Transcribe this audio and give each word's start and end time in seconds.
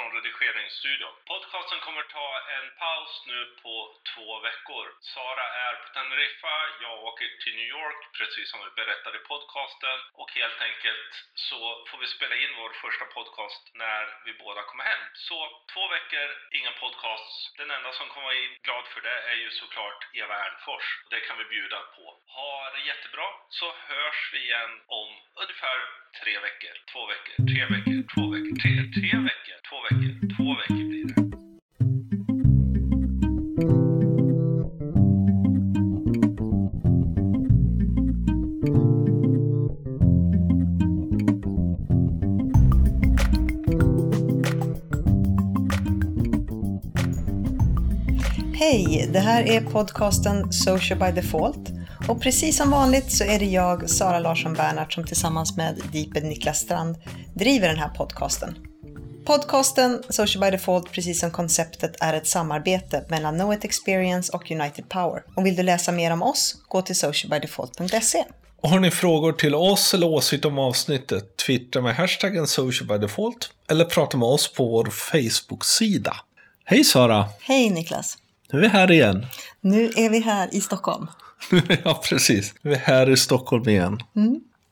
från 0.00 0.12
redigeringsstudion. 0.16 1.14
Podcasten 1.32 1.80
kommer 1.86 2.02
ta 2.18 2.28
en 2.56 2.66
paus 2.82 3.12
nu 3.32 3.40
på 3.62 3.74
två 4.12 4.28
veckor. 4.48 4.84
Sara 5.14 5.46
är 5.66 5.74
på 5.82 5.88
Teneriffa, 5.94 6.56
jag 6.84 6.94
åker 7.08 7.28
till 7.42 7.56
New 7.60 7.70
York, 7.78 8.00
precis 8.18 8.46
som 8.50 8.60
vi 8.66 8.70
berättade 8.80 9.16
i 9.18 9.26
podcasten. 9.32 9.98
Och 10.20 10.30
helt 10.40 10.60
enkelt 10.68 11.10
så 11.48 11.60
får 11.88 11.98
vi 12.02 12.06
spela 12.16 12.36
in 12.42 12.52
vår 12.60 12.72
första 12.84 13.04
podcast 13.16 13.62
när 13.82 14.04
vi 14.26 14.32
båda 14.44 14.62
kommer 14.68 14.84
hem. 14.92 15.02
Så 15.28 15.38
två 15.72 15.84
veckor, 15.96 16.28
inga 16.58 16.72
podcasts. 16.82 17.36
Den 17.60 17.70
enda 17.76 17.90
som 17.92 18.06
kommer 18.08 18.26
vara 18.30 18.58
glad 18.66 18.84
för 18.92 19.00
det 19.08 19.18
är 19.32 19.38
ju 19.44 19.50
såklart 19.50 20.00
Eva 20.20 20.34
Ernfors. 20.44 20.86
Det 21.12 21.20
kan 21.26 21.38
vi 21.40 21.44
bjuda 21.54 21.78
på. 21.96 22.04
Ha 22.38 22.52
det 22.74 22.82
jättebra, 22.90 23.28
så 23.58 23.66
hörs 23.90 24.20
vi 24.32 24.38
igen 24.48 24.72
om 25.00 25.08
ungefär 25.42 25.78
tre 26.20 26.34
veckor. 26.46 26.74
Två 26.92 27.02
veckor, 27.12 27.34
tre 27.52 27.62
veckor, 27.72 27.98
två 28.14 28.24
veckor, 28.34 28.54
tre, 28.62 28.74
tre 28.96 29.10
veckor, 29.28 29.39
två 29.70 29.76
veckor, 29.90 30.36
två 30.36 30.54
veckor 30.54 30.88
blir 30.88 31.06
det. 31.06 31.14
Hej! 48.58 49.08
Det 49.12 49.18
här 49.18 49.42
är 49.42 49.60
podcasten 49.60 50.52
Social 50.52 50.98
by 50.98 51.20
Default. 51.20 51.70
Och 52.08 52.22
precis 52.22 52.56
som 52.56 52.70
vanligt 52.70 53.12
så 53.12 53.24
är 53.24 53.38
det 53.38 53.44
jag, 53.44 53.90
Sara 53.90 54.18
Larsson 54.18 54.54
Bernhardt, 54.54 54.92
som 54.92 55.04
tillsammans 55.04 55.56
med 55.56 55.80
Deeped 55.92 56.24
Niklas 56.24 56.58
Strand 56.58 56.96
driver 57.34 57.68
den 57.68 57.78
här 57.78 57.88
podcasten. 57.88 58.69
Podcasten 59.30 60.02
Social 60.08 60.40
by 60.40 60.50
Default, 60.50 60.92
precis 60.92 61.20
som 61.20 61.30
konceptet, 61.30 61.96
är 62.00 62.14
ett 62.14 62.26
samarbete 62.26 63.04
mellan 63.08 63.34
Know 63.34 63.52
It 63.52 63.64
Experience 63.64 64.32
och 64.32 64.50
United 64.50 64.88
Power. 64.88 65.22
Och 65.34 65.46
vill 65.46 65.56
du 65.56 65.62
läsa 65.62 65.92
mer 65.92 66.10
om 66.10 66.22
oss, 66.22 66.56
gå 66.68 66.82
till 66.82 66.96
socialbydefault.se. 66.96 68.24
Har 68.62 68.80
ni 68.80 68.90
frågor 68.90 69.32
till 69.32 69.54
oss 69.54 69.94
eller 69.94 70.06
åsikter 70.06 70.48
om 70.48 70.58
avsnittet, 70.58 71.36
twittra 71.36 71.82
med 71.82 71.94
hashtaggen 71.94 72.46
socialbydefault 72.46 73.50
eller 73.68 73.84
prata 73.84 74.16
med 74.16 74.28
oss 74.28 74.52
på 74.52 74.68
vår 74.68 74.84
Facebook-sida. 74.84 76.16
Hej 76.64 76.84
Sara! 76.84 77.28
Hej 77.40 77.70
Niklas! 77.70 78.18
Nu 78.52 78.58
är 78.58 78.62
vi 78.62 78.68
här 78.68 78.90
igen. 78.90 79.26
Nu 79.60 79.84
är 79.96 80.10
vi 80.10 80.20
här 80.20 80.48
i 80.54 80.60
Stockholm. 80.60 81.06
ja, 81.84 82.00
precis. 82.04 82.54
Nu 82.62 82.70
är 82.70 82.74
vi 82.74 82.80
här 82.84 83.10
i 83.10 83.16
Stockholm 83.16 83.68
igen. 83.68 84.02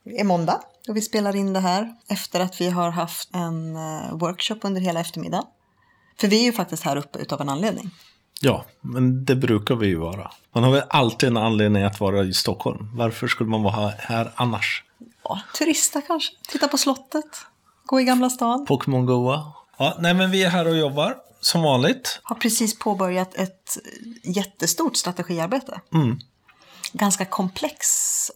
Det 0.05 0.21
är 0.21 0.25
måndag 0.25 0.61
och 0.89 0.97
vi 0.97 1.03
spelar 1.03 1.37
in 1.37 1.53
det 1.53 1.61
här 1.61 1.95
efter 2.09 2.41
att 2.41 2.61
vi 2.61 2.69
har 2.71 2.91
haft 2.91 3.35
en 3.35 3.77
eh, 3.77 4.13
workshop 4.13 4.59
under 4.63 4.81
hela 4.81 5.01
eftermiddagen. 5.01 5.47
För 6.21 6.29
vi 6.29 6.41
är 6.41 6.45
ju 6.45 6.53
faktiskt 6.53 6.83
här 6.83 6.97
uppe 6.97 7.19
utav 7.19 7.41
en 7.41 7.49
anledning. 7.49 7.91
Ja, 8.41 8.65
men 8.81 9.25
det 9.25 9.37
brukar 9.37 9.75
vi 9.75 9.87
ju 9.87 9.97
vara. 9.97 10.31
Man 10.53 10.65
har 10.65 10.71
väl 10.71 10.83
alltid 10.89 11.29
en 11.29 11.37
anledning 11.37 11.83
att 11.83 12.01
vara 12.01 12.25
i 12.25 12.33
Stockholm. 12.33 12.97
Varför 12.97 13.29
skulle 13.29 13.51
man 13.51 13.63
vara 13.63 13.93
här 13.99 14.33
annars? 14.35 14.85
Ja, 15.25 15.41
turista 15.59 16.01
kanske, 16.01 16.35
titta 16.49 16.69
på 16.69 16.79
slottet, 16.79 17.47
gå 17.85 18.01
i 18.01 18.05
Gamla 18.05 18.31
stan. 18.31 18.67
Pokémon 18.67 19.07
Goa? 19.07 19.53
Ja, 19.79 19.97
nej 19.99 20.15
men 20.15 20.31
vi 20.31 20.45
är 20.45 20.51
här 20.51 20.69
och 20.69 20.77
jobbar 20.77 21.17
som 21.41 21.63
vanligt. 21.63 22.21
Har 22.23 22.37
precis 22.37 22.79
påbörjat 22.79 23.35
ett 23.35 23.79
jättestort 24.25 24.97
strategiarbete. 24.97 25.81
Mm. 25.95 26.19
Ganska 26.93 27.25
komplex 27.25 27.87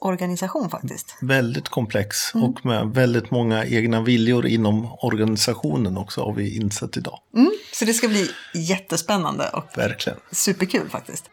organisation 0.00 0.70
faktiskt. 0.70 1.17
Väldigt 1.20 1.69
komplex 1.69 2.34
och 2.34 2.67
med 2.67 2.86
väldigt 2.86 3.31
många 3.31 3.64
egna 3.67 4.00
viljor 4.00 4.47
inom 4.47 4.92
organisationen 5.00 5.97
också 5.97 6.25
har 6.25 6.33
vi 6.33 6.56
insett 6.56 6.97
idag. 6.97 7.19
Mm, 7.34 7.53
så 7.72 7.84
det 7.84 7.94
ska 7.94 8.09
bli 8.09 8.31
jättespännande 8.55 9.48
och 9.48 9.78
Verkligen. 9.78 10.19
superkul 10.33 10.89
faktiskt. 10.91 11.25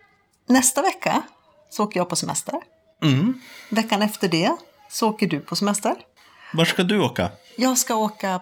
Nästa 0.48 0.82
vecka 0.82 1.22
så 1.70 1.84
åker 1.84 2.00
jag 2.00 2.10
på 2.10 2.16
semester. 2.16 2.56
Mm. 3.04 3.42
Veckan 3.70 4.02
efter 4.02 4.28
det 4.28 4.56
så 4.90 5.10
åker 5.10 5.28
du 5.28 5.40
på 5.40 5.56
semester. 5.56 5.96
Var 6.54 6.66
ska 6.66 6.84
du 6.84 7.00
åka? 7.00 7.32
Jag 7.58 7.78
ska 7.78 7.96
åka 7.96 8.42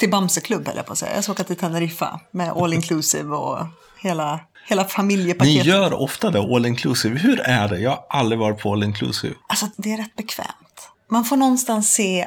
till 0.00 0.10
Bamseklubb 0.10 0.66
höll 0.66 0.76
jag 0.76 0.86
på 0.86 0.92
att 0.92 0.98
säga. 0.98 1.14
Jag 1.14 1.24
ska 1.24 1.32
åka 1.32 1.44
till 1.44 1.56
Teneriffa 1.56 2.20
med 2.30 2.50
all 2.50 2.72
inclusive 2.72 3.36
och 3.36 3.66
hela, 4.02 4.40
hela 4.68 4.82
Ni 4.82 4.88
familjepaketet. 4.88 5.64
gör 5.66 5.92
ofta 5.92 6.30
det, 6.30 6.38
all 6.38 6.66
inclusive. 6.66 7.18
Hur 7.18 7.40
är 7.40 7.68
det? 7.68 7.78
Jag 7.80 7.90
har 7.90 8.04
aldrig 8.10 8.38
varit 8.38 8.58
på 8.62 8.72
all 8.72 8.82
inclusive. 8.82 9.34
Alltså 9.48 9.66
det 9.76 9.92
är 9.92 9.96
rätt 9.96 10.16
bekvämt. 10.16 10.88
Man 11.10 11.24
får 11.24 11.36
någonstans 11.36 11.92
se, 11.92 12.26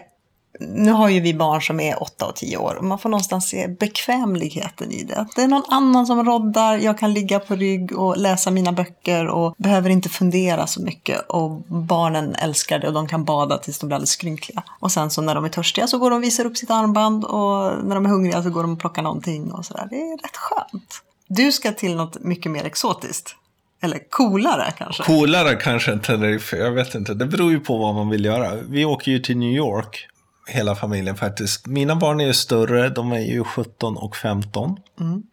nu 0.60 0.92
har 0.92 1.10
ju 1.10 1.20
vi 1.20 1.34
barn 1.34 1.62
som 1.62 1.80
är 1.80 2.04
8 2.04 2.26
och 2.26 2.36
10 2.36 2.58
år, 2.58 2.76
och 2.76 2.84
man 2.84 3.00
får 3.00 3.10
någonstans 3.10 3.50
se 3.50 3.68
bekvämligheten 3.68 4.92
i 4.92 5.04
det. 5.04 5.16
Att 5.16 5.36
det 5.36 5.42
är 5.42 5.48
någon 5.48 5.64
annan 5.70 6.08
som 6.08 6.26
roddar, 6.26 6.78
jag 6.78 6.98
kan 6.98 7.14
ligga 7.14 7.40
på 7.40 7.56
rygg 7.56 7.98
och 7.98 8.18
läsa 8.18 8.52
mina 8.52 8.72
böcker 8.72 9.28
och 9.28 9.56
behöver 9.58 9.90
inte 9.90 10.10
fundera 10.10 10.68
så 10.68 10.82
mycket. 10.82 11.22
Och 11.30 11.52
barnen 11.68 12.36
älskar 12.36 12.80
det 12.80 12.88
och 12.88 12.94
de 12.94 13.08
kan 13.08 13.24
bada 13.24 13.58
tills 13.58 13.80
de 13.80 13.86
blir 13.88 13.96
alldeles 13.96 14.10
skrynkliga. 14.10 14.64
Och 14.80 14.92
sen 14.92 15.10
så 15.10 15.22
när 15.22 15.36
de 15.36 15.46
är 15.46 15.50
törstiga 15.50 15.88
så 15.88 15.98
går 15.98 16.10
de 16.10 16.16
och 16.16 16.24
visar 16.24 16.46
upp 16.46 16.58
sitt 16.58 16.72
armband 16.72 17.26
och 17.26 17.86
när 17.86 17.96
de 17.96 18.06
är 18.06 18.10
hungriga 18.10 18.44
så 18.44 18.50
går 18.50 18.62
de 18.62 18.74
och 18.74 18.80
plockar 18.80 19.02
någonting 19.02 19.52
och 19.52 19.66
sådär. 19.66 19.88
Det 19.90 19.96
är 19.96 20.18
rätt 20.18 20.38
skönt. 20.38 21.02
Du 21.28 21.52
ska 21.52 21.72
till 21.72 21.96
något 21.96 22.20
mycket 22.20 22.52
mer 22.52 22.66
exotiskt. 22.66 23.36
Eller 23.82 24.00
coolare 24.10 24.74
kanske. 24.78 25.04
Coolare 25.04 25.56
kanske 25.56 25.92
än 25.92 26.00
Tenerife, 26.00 26.58
jag 26.58 26.72
vet 26.72 26.96
inte. 26.96 27.14
Det 27.14 27.26
beror 27.26 27.52
ju 27.52 27.60
på 27.60 27.78
vad 27.78 27.96
man 27.96 28.10
vill 28.10 28.26
göra. 28.26 28.52
Vi 28.70 28.86
åker 28.86 29.12
ju 29.12 29.20
till 29.20 29.38
New 29.38 29.52
York, 29.52 30.08
hela 30.48 30.76
familjen 30.76 31.16
faktiskt. 31.16 31.68
Mina 31.68 31.96
barn 31.96 32.22
är 32.22 32.26
ju 32.26 32.34
större, 32.34 32.90
de 32.90 33.12
är 33.12 33.20
ju 33.20 33.44
17 33.44 33.98
och 33.98 34.16
15. 34.16 34.78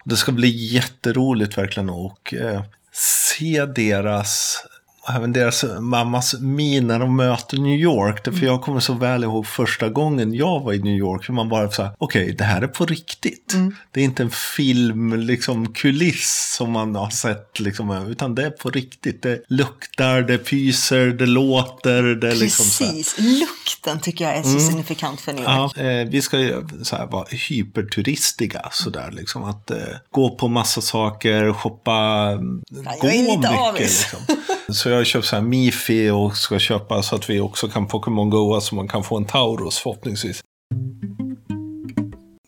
Det 0.05 0.17
ska 0.17 0.33
bli 0.33 0.75
jätteroligt 0.75 1.59
verkligen 1.59 1.91
att 1.91 2.33
eh, 2.33 2.63
se 2.93 3.65
deras 3.67 4.57
Även 5.09 5.33
deras 5.33 5.65
mammas 5.81 6.35
min 6.41 6.87
när 6.87 6.99
de 6.99 7.17
möter 7.17 7.59
New 7.59 7.81
York. 7.81 8.25
För 8.25 8.47
jag 8.47 8.63
kommer 8.63 8.81
så 8.81 8.93
väl 8.93 9.25
ihåg 9.25 9.47
första 9.47 9.89
gången 9.89 10.35
jag 10.35 10.61
var 10.61 10.73
i 10.73 10.79
New 10.79 10.97
York. 10.97 11.29
Hur 11.29 11.35
man 11.35 11.49
bara 11.49 11.71
sa, 11.71 11.95
okej 11.99 12.35
det 12.39 12.45
här 12.45 12.63
är 12.63 12.67
på 12.67 12.87
riktigt. 12.87 13.55
Det 13.91 14.01
är 14.01 14.05
inte 14.05 14.23
en 14.23 14.31
film, 14.31 15.21
liksom 15.21 15.73
kuliss 15.73 16.55
som 16.57 16.73
man 16.73 16.95
har 16.95 17.11
sett. 17.11 17.61
Liksom, 17.61 17.91
utan 17.91 18.35
det 18.35 18.47
är 18.47 18.51
på 18.51 18.71
riktigt. 18.71 19.23
Det 19.23 19.43
luktar, 19.49 20.23
det 20.23 20.39
pyser, 20.39 21.07
det 21.07 21.27
låter. 21.27 22.03
Det 22.03 22.35
liksom. 22.35 22.87
Precis, 22.87 23.17
lukten 23.19 24.01
tycker 24.01 24.25
jag 24.25 24.37
är 24.37 24.43
så 24.43 24.61
signifikant 24.61 25.21
för 25.21 25.33
New 25.33 25.45
York. 25.45 25.73
Ja, 25.77 25.83
eh, 25.83 26.09
vi 26.09 26.23
ska 26.23 26.39
ju 26.39 26.67
så 26.83 26.97
här, 26.97 27.07
vara 27.07 27.25
hyperturistiga 27.31 28.69
sådär 28.73 29.11
liksom. 29.13 29.45
Att 29.45 29.71
eh, 29.71 29.79
gå 30.11 30.31
på 30.37 30.49
massa 30.49 30.81
saker, 30.81 31.53
shoppa, 31.53 32.35
gå 32.37 32.83
jag 33.03 33.15
är 33.15 33.23
lite 33.23 33.37
mycket 33.37 33.61
avis. 33.61 33.81
liksom. 34.13 34.37
Så 34.73 34.89
jag 34.89 35.00
har 35.01 35.05
köpt 35.05 35.27
så 35.27 35.37
här 35.37 35.43
Mifi 35.43 36.11
och 36.11 36.37
ska 36.37 36.59
köpa 36.59 37.03
så 37.03 37.17
att 37.17 37.31
vi 37.31 37.41
också 37.41 37.69
kan 37.69 37.87
Pokémon 37.87 38.31
Goa 38.31 38.61
så 38.61 38.75
man 38.75 38.89
kan 38.89 39.05
få 39.05 39.17
en 39.17 39.25
Tauros 39.25 39.79
förhoppningsvis. 39.79 40.41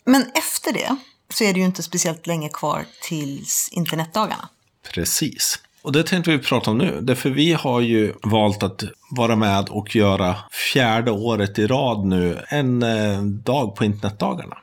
Men 0.04 0.22
efter 0.22 0.72
det 0.72 0.96
så 1.34 1.44
är 1.44 1.52
det 1.52 1.58
ju 1.60 1.66
inte 1.66 1.82
speciellt 1.82 2.26
länge 2.26 2.48
kvar 2.48 2.84
tills 3.02 3.68
internetdagarna. 3.72 4.48
Precis. 4.94 5.58
Och 5.82 5.92
det 5.92 6.02
tänkte 6.02 6.30
vi 6.30 6.38
prata 6.38 6.70
om 6.70 6.78
nu. 6.78 7.00
Därför 7.00 7.30
vi 7.30 7.52
har 7.52 7.80
ju 7.80 8.12
valt 8.22 8.62
att 8.62 8.82
vara 9.10 9.36
med 9.36 9.68
och 9.68 9.96
göra 9.96 10.36
fjärde 10.72 11.10
året 11.10 11.58
i 11.58 11.66
rad 11.66 12.06
nu 12.06 12.44
en 12.48 12.82
eh, 12.82 13.22
dag 13.22 13.76
på 13.76 13.84
internetdagarna. 13.84 14.56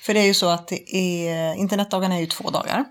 För 0.00 0.14
det 0.14 0.20
är 0.20 0.26
ju 0.26 0.34
så 0.34 0.48
att 0.48 0.72
är, 0.86 1.54
internetdagarna 1.54 2.16
är 2.16 2.20
ju 2.20 2.26
två 2.26 2.50
dagar. 2.50 2.84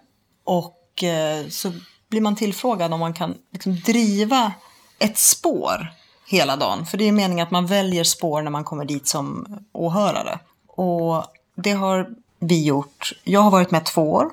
Och 0.44 1.04
eh, 1.04 1.48
så 1.50 1.72
blir 2.12 2.22
man 2.22 2.36
tillfrågad 2.36 2.94
om 2.94 3.00
man 3.00 3.14
kan 3.14 3.36
liksom 3.52 3.76
driva 3.76 4.52
ett 5.00 5.18
spår 5.18 5.94
hela 6.26 6.56
dagen. 6.56 6.86
För 6.86 6.98
det 6.98 7.08
är 7.08 7.12
meningen 7.12 7.44
att 7.44 7.52
man 7.52 7.66
väljer 7.66 8.04
spår 8.04 8.42
när 8.42 8.52
man 8.52 8.64
kommer 8.64 8.86
dit 8.86 9.08
som 9.08 9.46
åhörare. 9.72 10.40
Och 10.68 11.24
det 11.56 11.72
har 11.72 12.10
vi 12.40 12.66
gjort. 12.66 13.14
Jag 13.24 13.42
har 13.42 13.52
varit 13.52 13.72
med 13.72 13.86
två 13.86 14.12
år. 14.12 14.30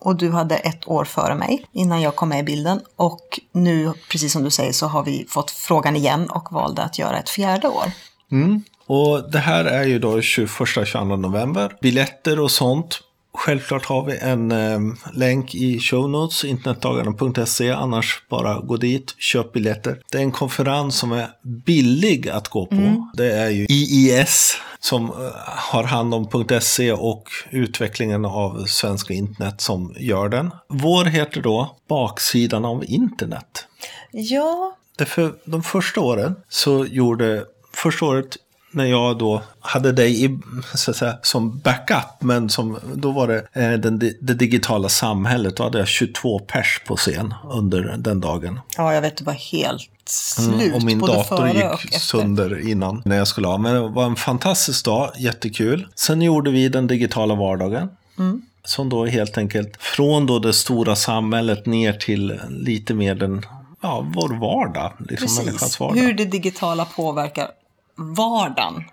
Och 0.00 0.16
du 0.16 0.30
hade 0.30 0.56
ett 0.56 0.88
år 0.88 1.04
före 1.04 1.34
mig 1.34 1.66
innan 1.72 2.00
jag 2.00 2.16
kom 2.16 2.28
med 2.28 2.40
i 2.40 2.42
bilden. 2.42 2.80
Och 2.96 3.40
nu, 3.52 3.92
precis 4.10 4.32
som 4.32 4.44
du 4.44 4.50
säger, 4.50 4.72
så 4.72 4.86
har 4.86 5.04
vi 5.04 5.26
fått 5.28 5.50
frågan 5.50 5.96
igen 5.96 6.30
och 6.30 6.52
valde 6.52 6.82
att 6.82 6.98
göra 6.98 7.18
ett 7.18 7.28
fjärde 7.28 7.68
år. 7.68 7.92
Mm. 8.32 8.62
Och 8.86 9.30
det 9.30 9.38
här 9.38 9.64
är 9.64 9.84
ju 9.84 9.98
då 9.98 10.16
21-22 10.16 11.16
november. 11.16 11.76
Biljetter 11.80 12.40
och 12.40 12.50
sånt. 12.50 13.00
Självklart 13.36 13.84
har 13.84 14.04
vi 14.04 14.18
en 14.18 14.52
eh, 14.52 14.80
länk 15.12 15.54
i 15.54 15.80
show 15.80 16.10
notes, 16.10 16.44
internetdagarna.se. 16.44 17.70
Annars 17.70 18.22
bara 18.28 18.60
gå 18.60 18.76
dit, 18.76 19.14
köp 19.18 19.52
biljetter. 19.52 20.00
Det 20.12 20.18
är 20.18 20.22
en 20.22 20.32
konferens 20.32 20.98
som 20.98 21.12
är 21.12 21.28
billig 21.42 22.28
att 22.28 22.48
gå 22.48 22.66
på. 22.66 23.10
Det 23.14 23.32
är 23.32 23.50
ju 23.50 23.66
IIS 23.68 24.60
som 24.80 25.04
eh, 25.04 25.10
har 25.46 25.84
hand 25.84 26.14
om 26.14 26.46
.se 26.60 26.92
och 26.92 27.24
utvecklingen 27.50 28.24
av 28.24 28.64
svenska 28.66 29.14
internet 29.14 29.60
som 29.60 29.94
gör 29.98 30.28
den. 30.28 30.50
Vår 30.68 31.04
heter 31.04 31.42
då 31.42 31.76
Baksidan 31.88 32.64
av 32.64 32.84
internet. 32.84 33.66
Ja, 34.12 34.76
Därför 34.96 35.34
de 35.44 35.62
första 35.62 36.00
åren 36.00 36.36
så 36.48 36.86
gjorde, 36.86 37.44
första 37.72 38.06
året 38.06 38.36
när 38.76 38.84
jag 38.84 39.18
då 39.18 39.42
hade 39.60 39.92
dig 39.92 40.24
i, 40.24 40.38
så 40.74 40.90
att 40.90 40.96
säga, 40.96 41.18
som 41.22 41.58
backup, 41.58 42.20
men 42.20 42.48
som, 42.48 42.78
då 42.94 43.10
var 43.10 43.28
det 43.28 43.62
eh, 43.62 43.72
den, 43.72 43.98
det 43.98 44.34
digitala 44.34 44.88
samhället. 44.88 45.56
Då 45.56 45.62
hade 45.62 45.78
jag 45.78 45.88
22 45.88 46.38
pers 46.38 46.82
på 46.86 46.96
scen 46.96 47.34
under 47.50 47.96
den 47.98 48.20
dagen. 48.20 48.60
Ja, 48.76 48.94
jag 48.94 49.02
vet, 49.02 49.16
det 49.16 49.24
var 49.24 49.32
helt 49.32 49.90
slut. 50.04 50.62
Mm, 50.62 50.74
och 50.74 50.82
min 50.82 50.98
både 50.98 51.12
dator 51.12 51.48
gick 51.48 51.94
sönder 51.94 52.68
innan 52.68 53.02
när 53.04 53.16
jag 53.16 53.28
skulle 53.28 53.46
ha. 53.46 53.58
Men 53.58 53.74
det 53.74 53.88
var 53.88 54.04
en 54.04 54.16
fantastisk 54.16 54.84
dag, 54.84 55.10
jättekul. 55.16 55.86
Sen 55.94 56.22
gjorde 56.22 56.50
vi 56.50 56.68
den 56.68 56.86
digitala 56.86 57.34
vardagen. 57.34 57.88
Mm. 58.18 58.42
Som 58.64 58.88
då 58.88 59.06
helt 59.06 59.38
enkelt 59.38 59.76
från 59.82 60.26
då 60.26 60.38
det 60.38 60.52
stora 60.52 60.96
samhället 60.96 61.66
ner 61.66 61.92
till 61.92 62.40
lite 62.48 62.94
mer 62.94 63.14
den, 63.14 63.46
ja, 63.80 64.06
vår 64.14 64.28
vardag. 64.40 64.92
Liksom 64.98 65.44
Precis, 65.44 65.80
vardag. 65.80 66.00
hur 66.00 66.14
det 66.14 66.24
digitala 66.24 66.84
påverkar 66.84 67.48
vardagen. 67.96 68.84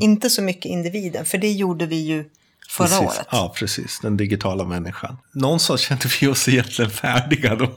Inte 0.00 0.30
så 0.30 0.42
mycket 0.42 0.64
individen, 0.64 1.24
för 1.24 1.38
det 1.38 1.52
gjorde 1.52 1.86
vi 1.86 1.96
ju 1.96 2.24
förra 2.68 2.86
Mm. 2.88 3.00
Precis. 3.04 3.18
året. 3.18 3.28
Ja, 3.30 3.52
precis. 3.56 4.00
Den 4.02 4.16
digitala 4.16 4.64
människan. 4.64 5.16
Någonstans 5.32 5.80
kände 5.80 6.04
vi 6.20 6.26
oss 6.28 6.48
egentligen 6.48 6.90
färdiga 7.02 7.54
då. 7.56 7.68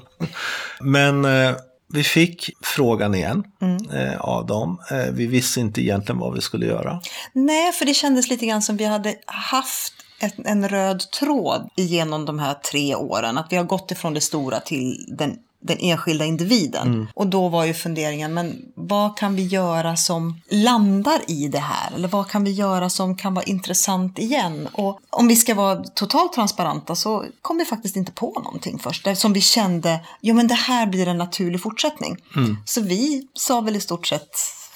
Men 0.82 1.26
eh, 1.26 1.56
vi 1.94 2.04
fick 2.04 2.50
frågan 2.62 3.16
igen 3.16 3.44
Mm. 3.62 3.90
eh, 3.90 4.20
av 4.20 4.46
dem. 4.46 4.80
Eh, 4.92 4.98
vi 5.14 5.28
visste 5.28 5.60
inte 5.60 5.82
egentligen 5.82 6.20
vad 6.20 6.34
vi 6.36 6.42
skulle 6.42 6.66
göra. 6.66 7.02
Nej, 7.34 7.72
för 7.72 7.86
det 7.86 7.94
kändes 7.94 8.30
lite 8.30 8.46
grann 8.46 8.62
som 8.62 8.78
vi 8.78 8.86
hade 8.86 9.16
haft 9.26 9.94
ett, 10.20 10.36
en 10.46 10.70
röd 10.70 11.04
tråd 11.20 11.70
genom 11.76 12.26
de 12.26 12.40
här 12.40 12.54
tre 12.54 12.96
åren. 12.96 13.38
Att 13.38 13.48
vi 13.50 13.56
har 13.58 13.64
gått 13.64 13.92
ifrån 13.92 14.14
det 14.14 14.22
stora 14.22 14.60
till 14.60 15.06
den, 15.18 15.38
den 15.60 15.78
enskilda 15.80 16.26
individen. 16.26 17.08
Och 17.14 17.28
då 17.28 17.50
var 17.50 17.66
ju 17.66 17.74
funderingen, 17.74 18.34
men 18.34 18.62
vad 18.76 19.18
kan 19.18 19.36
vi 19.36 19.44
göra 19.46 19.96
som 19.96 20.42
landar 20.50 21.20
i 21.28 21.48
det 21.48 21.60
här? 21.60 21.96
Eller 21.96 22.08
vad 22.08 22.30
kan 22.30 22.44
vi 22.44 22.52
göra 22.52 22.90
som 22.90 23.16
kan 23.18 23.34
vara 23.34 23.46
intressant 23.46 24.20
igen? 24.20 24.68
Och 24.74 25.00
om 25.10 25.28
vi 25.28 25.36
ska 25.36 25.56
vara 25.56 25.84
totalt 25.84 26.34
transparenta 26.34 26.96
så 26.96 27.26
kom 27.42 27.58
vi 27.58 27.66
faktiskt 27.66 27.96
inte 27.96 28.12
på 28.12 28.42
någonting 28.44 28.80
först. 28.80 29.08
Som 29.18 29.34
vi 29.34 29.42
kände, 29.42 30.00
jo 30.22 30.36
men 30.36 30.48
det 30.48 30.54
här 30.56 30.88
blir 30.88 31.08
en 31.08 31.18
naturlig 31.18 31.62
fortsättning. 31.62 32.18
Så 32.66 32.82
vi 32.82 33.28
sa 33.34 33.62
väl 33.62 33.76
i 33.76 33.80
stort 33.80 34.08
sett, 34.08 34.30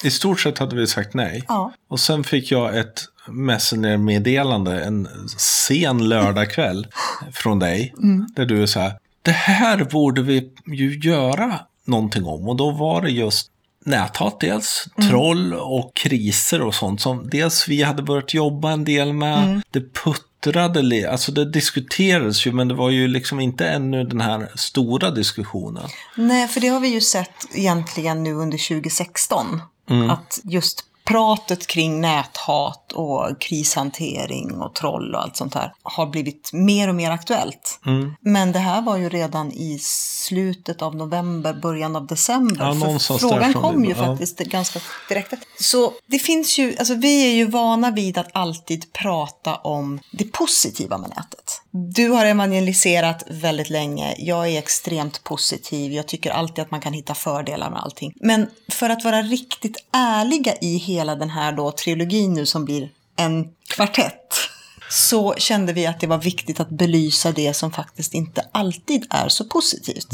I 0.04 0.12
stort 0.12 0.40
sett 0.40 0.58
hade 0.60 0.76
vi 0.76 0.88
sagt 0.88 1.14
nej. 1.14 1.44
ja. 1.48 1.74
Och 1.90 2.00
sen 2.00 2.24
fick 2.24 2.52
jag 2.52 2.78
ett 2.78 3.02
Messenger-meddelande 3.28 4.84
en 4.84 5.08
sen 5.38 6.10
lördagkväll 6.10 6.88
från 7.34 7.60
dig. 7.60 7.94
Där 8.36 8.46
du 8.46 8.62
är 8.64 8.66
så 8.66 8.80
här, 8.80 8.94
det 9.22 9.32
här 9.32 9.84
borde 9.84 10.22
vi 10.22 10.52
ju 10.68 11.00
göra 11.00 11.60
någonting 11.86 12.26
om. 12.26 12.50
Och 12.50 12.56
då 12.56 12.72
var 12.72 13.02
det 13.02 13.10
just 13.10 13.52
näthat 13.86 14.40
dels, 14.40 14.88
troll 15.10 15.54
och 15.54 15.92
kriser 15.94 16.62
och 16.62 16.76
sånt 16.76 17.02
som 17.02 17.30
dels 17.30 17.68
vi 17.68 17.84
hade 17.84 18.04
börjat 18.04 18.34
jobba 18.34 18.72
en 18.72 18.86
del 18.86 19.14
med. 19.14 19.62
Det 19.72 19.94
puttrade, 19.94 21.12
alltså 21.12 21.32
det 21.32 21.52
diskuterades 21.52 22.48
ju 22.48 22.52
men 22.52 22.68
det 22.68 22.74
var 22.74 22.90
ju 22.90 23.08
liksom 23.08 23.40
inte 23.40 23.68
ännu 23.68 24.04
den 24.04 24.22
här 24.22 24.52
stora 24.56 25.12
diskussionen. 25.12 25.90
Nej, 26.16 26.48
för 26.48 26.62
det 26.62 26.68
har 26.68 26.80
vi 26.80 26.88
ju 26.88 27.02
sett 27.02 27.46
egentligen 27.54 28.24
nu 28.24 28.34
under 28.34 28.70
2016. 28.70 29.62
Mm. 29.90 30.10
Att 30.10 30.40
just 30.44 30.86
pratet 31.12 31.68
kring 31.68 32.02
näthat 32.02 32.92
och 32.92 33.42
krishantering 33.42 34.62
och 34.62 34.76
troll 34.76 35.16
och 35.16 35.22
allt 35.22 35.38
sånt 35.38 35.54
här 35.54 35.74
har 35.84 36.06
blivit 36.06 36.50
mer 36.54 36.88
och 36.88 36.96
mer 36.96 37.12
aktuellt. 37.12 37.80
Mm. 37.86 38.14
Men 38.22 38.52
det 38.52 38.60
här 38.60 38.82
var 38.82 38.98
ju 38.98 39.10
redan 39.10 39.52
i 39.52 39.80
slutet 39.82 40.82
av 40.82 40.96
november, 40.96 41.54
början 41.54 41.96
av 41.96 42.08
december. 42.08 42.66
Ja, 42.66 43.00
för 43.00 43.18
frågan 43.18 43.54
kom 43.54 43.86
ju 43.86 43.90
ja. 43.90 43.96
faktiskt 43.96 44.40
ganska 44.40 44.80
direkt. 45.10 45.34
Så 45.60 45.94
det 46.08 46.20
finns 46.20 46.60
ju, 46.60 46.76
alltså 46.80 46.96
vi 46.96 47.32
är 47.32 47.36
ju 47.36 47.46
vana 47.46 47.92
vid 47.92 48.18
att 48.18 48.30
alltid 48.34 48.94
prata 48.94 49.56
om 49.56 50.00
det 50.12 50.32
positiva 50.32 50.98
med 50.98 51.10
nätet. 51.10 51.62
Du 51.72 52.10
har 52.10 52.26
evangeliserat 52.26 53.24
väldigt 53.30 53.70
länge. 53.70 54.16
Jag 54.18 54.48
är 54.48 54.60
extremt 54.60 55.24
positiv. 55.24 55.92
Jag 55.92 56.08
tycker 56.08 56.32
alltid 56.32 56.62
att 56.62 56.72
man 56.72 56.82
kan 56.82 56.94
hitta 56.94 57.16
fördelar 57.16 57.70
med 57.70 57.80
allting. 57.80 58.14
Men 58.16 58.48
för 58.70 58.90
att 58.90 59.04
vara 59.04 59.22
riktigt 59.22 59.78
ärliga 59.94 60.54
i 60.62 60.78
hela 60.78 61.01
den 61.06 61.30
här 61.30 61.52
då 61.52 61.72
trilogin 61.72 62.34
nu 62.34 62.46
som 62.46 62.66
blir 62.66 62.90
en 63.16 63.48
kvartett 63.70 64.36
så 64.90 65.34
kände 65.34 65.74
vi 65.74 65.86
att 65.86 66.00
det 66.00 66.08
var 66.08 66.18
viktigt 66.18 66.60
att 66.60 66.70
belysa 66.70 67.32
det 67.32 67.54
som 67.54 67.72
faktiskt 67.72 68.14
inte 68.14 68.48
alltid 68.52 69.08
är 69.10 69.30
så 69.30 69.46
positivt. 69.46 70.08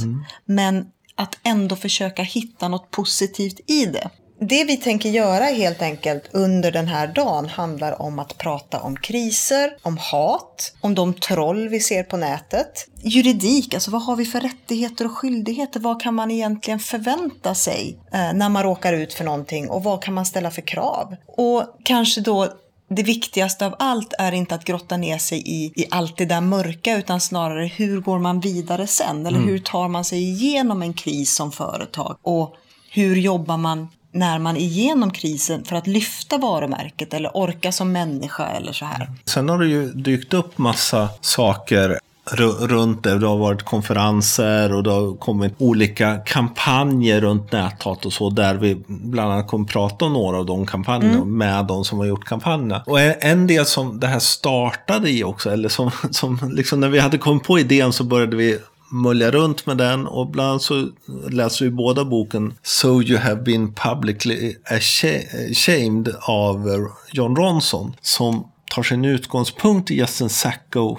Men 0.46 0.86
att 1.16 1.38
ändå 1.44 1.76
försöka 1.76 2.24
hitta 2.24 2.68
något 2.68 2.92
positivt 2.92 3.60
i 3.68 3.86
det. 3.86 4.10
Det 4.40 4.64
vi 4.64 4.78
tänker 4.78 5.10
göra 5.10 5.44
helt 5.44 5.82
enkelt 5.82 6.30
under 6.32 6.72
den 6.72 6.88
här 6.88 7.08
dagen 7.08 7.50
handlar 7.50 8.02
om 8.02 8.20
att 8.20 8.38
prata 8.38 8.82
om 8.82 8.96
kriser, 8.96 9.78
om 9.82 9.98
hat, 9.98 10.74
om 10.82 10.96
de 10.96 11.14
troll 11.14 11.70
vi 11.70 11.80
ser 11.80 12.04
på 12.04 12.18
nätet. 12.18 12.88
Juridik, 13.04 13.74
alltså 13.74 13.92
vad 13.92 14.04
har 14.04 14.16
vi 14.16 14.26
för 14.26 14.42
rättigheter 14.42 15.06
och 15.06 15.12
skyldigheter? 15.12 15.80
Vad 15.80 16.02
kan 16.02 16.14
man 16.14 16.32
egentligen 16.32 16.80
förvänta 16.80 17.56
sig 17.56 18.00
eh, 18.14 18.34
när 18.34 18.50
man 18.50 18.64
råkar 18.64 18.94
ut 18.94 19.14
för 19.14 19.24
någonting 19.24 19.70
och 19.70 19.84
vad 19.84 20.04
kan 20.04 20.14
man 20.14 20.26
ställa 20.26 20.52
för 20.52 20.62
krav? 20.62 21.16
Och 21.28 21.64
kanske 21.84 22.22
då 22.22 22.54
det 22.90 23.04
viktigaste 23.04 23.66
av 23.66 23.76
allt 23.80 24.14
är 24.20 24.32
inte 24.32 24.56
att 24.56 24.66
grotta 24.66 24.98
ner 24.98 25.18
sig 25.18 25.38
i, 25.46 25.74
i 25.76 25.86
allt 25.92 26.18
det 26.18 26.26
där 26.26 26.42
mörka 26.42 26.98
utan 26.98 27.22
snarare 27.22 27.66
hur 27.66 28.02
går 28.02 28.20
man 28.20 28.40
vidare 28.40 28.88
sen? 28.88 29.26
Eller 29.26 29.40
hur 29.40 29.60
tar 29.60 29.88
man 29.88 30.06
sig 30.06 30.24
igenom 30.24 30.82
en 30.82 30.94
kris 30.94 31.36
som 31.36 31.52
företag? 31.52 32.18
Och 32.22 32.56
hur 32.92 33.16
jobbar 33.16 33.58
man 33.58 33.88
när 34.12 34.40
man 34.40 34.56
är 34.56 34.60
igenom 34.62 35.12
krisen 35.12 35.64
för 35.64 35.76
att 35.76 35.88
lyfta 35.88 36.38
varumärket 36.38 37.14
eller 37.14 37.38
orka 37.38 37.72
som 37.72 37.92
människa 37.92 38.48
eller 38.48 38.72
så 38.72 38.86
här? 38.86 39.12
Sen 39.26 39.50
har 39.50 39.60
det 39.60 39.68
ju 39.68 39.88
dykt 39.94 40.34
upp 40.34 40.58
massa 40.58 41.10
saker 41.22 42.00
ru- 42.32 42.68
runt 42.68 43.04
det. 43.04 43.20
Det 43.20 43.28
har 43.28 43.38
varit 43.38 43.64
konferenser 43.64 44.74
och 44.74 44.84
det 44.84 44.92
har 44.92 45.16
kommit 45.16 45.54
olika 45.58 46.18
kampanjer 46.18 47.22
runt 47.22 47.52
näthat 47.52 48.06
och 48.06 48.14
så. 48.14 48.30
Där 48.30 48.56
vi 48.56 48.76
bland 48.88 49.32
annat 49.32 49.48
kommer 49.48 49.66
prata 49.66 50.06
om 50.06 50.14
några 50.14 50.38
av 50.38 50.46
de 50.46 50.66
kampanjerna 50.66 51.26
med 51.26 51.66
de 51.66 51.86
som 51.86 51.98
har 51.98 52.06
gjort 52.06 52.26
kampanjerna. 52.26 52.84
Och 52.86 53.00
en- 53.00 53.16
en 53.20 53.48
del 53.48 53.66
som 53.66 54.00
det 54.00 54.08
här 54.08 54.20
startade 54.20 55.10
i 55.10 55.24
också, 55.24 55.50
eller 55.50 55.70
som, 55.70 55.92
som 56.12 56.40
liksom 56.54 56.80
när 56.80 56.90
vi 56.90 57.00
hade 57.00 57.18
kommit 57.18 57.44
på 57.44 57.60
idén 57.60 57.94
så 57.94 58.04
började 58.04 58.36
vi 58.36 58.60
mulja 58.90 59.32
runt 59.32 59.66
med 59.66 59.78
den 59.78 60.08
och 60.08 60.28
bland 60.28 60.50
annat 60.50 60.62
så 60.62 60.90
läser 61.30 61.66
vi 61.66 61.72
båda 61.72 62.06
boken 62.06 62.54
So 62.64 63.02
You 63.02 63.20
Have 63.20 63.42
Been 63.42 63.74
Publicly 63.74 64.56
Ashamed 64.66 66.16
av 66.22 66.88
John 67.12 67.36
Ronson 67.36 67.96
som 68.02 68.48
tar 68.72 68.84
sin 68.84 69.06
utgångspunkt 69.06 69.92
i 69.92 69.96
Justin 69.96 70.30
Sacco 70.30 70.98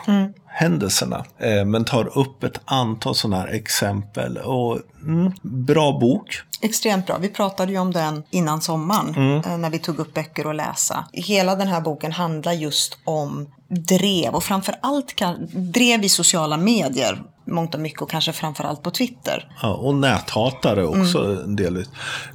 händelserna. 0.59 1.25
Eh, 1.39 1.65
men 1.65 1.85
tar 1.85 2.19
upp 2.19 2.45
ett 2.45 2.61
antal 2.65 3.15
sådana 3.15 3.37
här 3.37 3.49
exempel. 3.49 4.37
Och, 4.37 4.79
mm, 5.03 5.33
bra 5.43 5.99
bok. 5.99 6.41
Extremt 6.61 7.07
bra. 7.07 7.19
Vi 7.19 7.29
pratade 7.29 7.73
ju 7.73 7.79
om 7.79 7.93
den 7.93 8.23
innan 8.31 8.61
sommaren 8.61 9.43
eh, 9.45 9.59
när 9.59 9.71
vi 9.71 9.79
tog 9.79 9.99
upp 9.99 10.15
böcker 10.15 10.51
att 10.51 10.57
läsa. 10.57 11.05
Hela 11.13 11.57
den 11.57 11.69
här 11.69 11.81
boken 11.81 12.13
handlar 12.13 12.53
just 12.53 12.99
om 13.05 13.47
drev 13.69 14.35
och 14.35 14.45
framför 14.45 14.75
allt 14.81 15.17
kan, 15.17 15.49
drev 15.53 16.05
i 16.05 16.09
sociala 16.09 16.57
medier. 16.57 17.23
Mångt 17.45 17.75
och 17.75 17.81
mycket 17.81 18.03
och 18.03 18.11
kanske 18.11 18.33
framför 18.33 18.65
allt 18.65 18.83
på 18.83 18.91
Twitter. 18.91 19.53
Ja, 19.63 19.75
och 19.75 19.95
näthatare 19.95 20.87
också 20.87 21.19
en 21.19 21.57
del. 21.57 21.85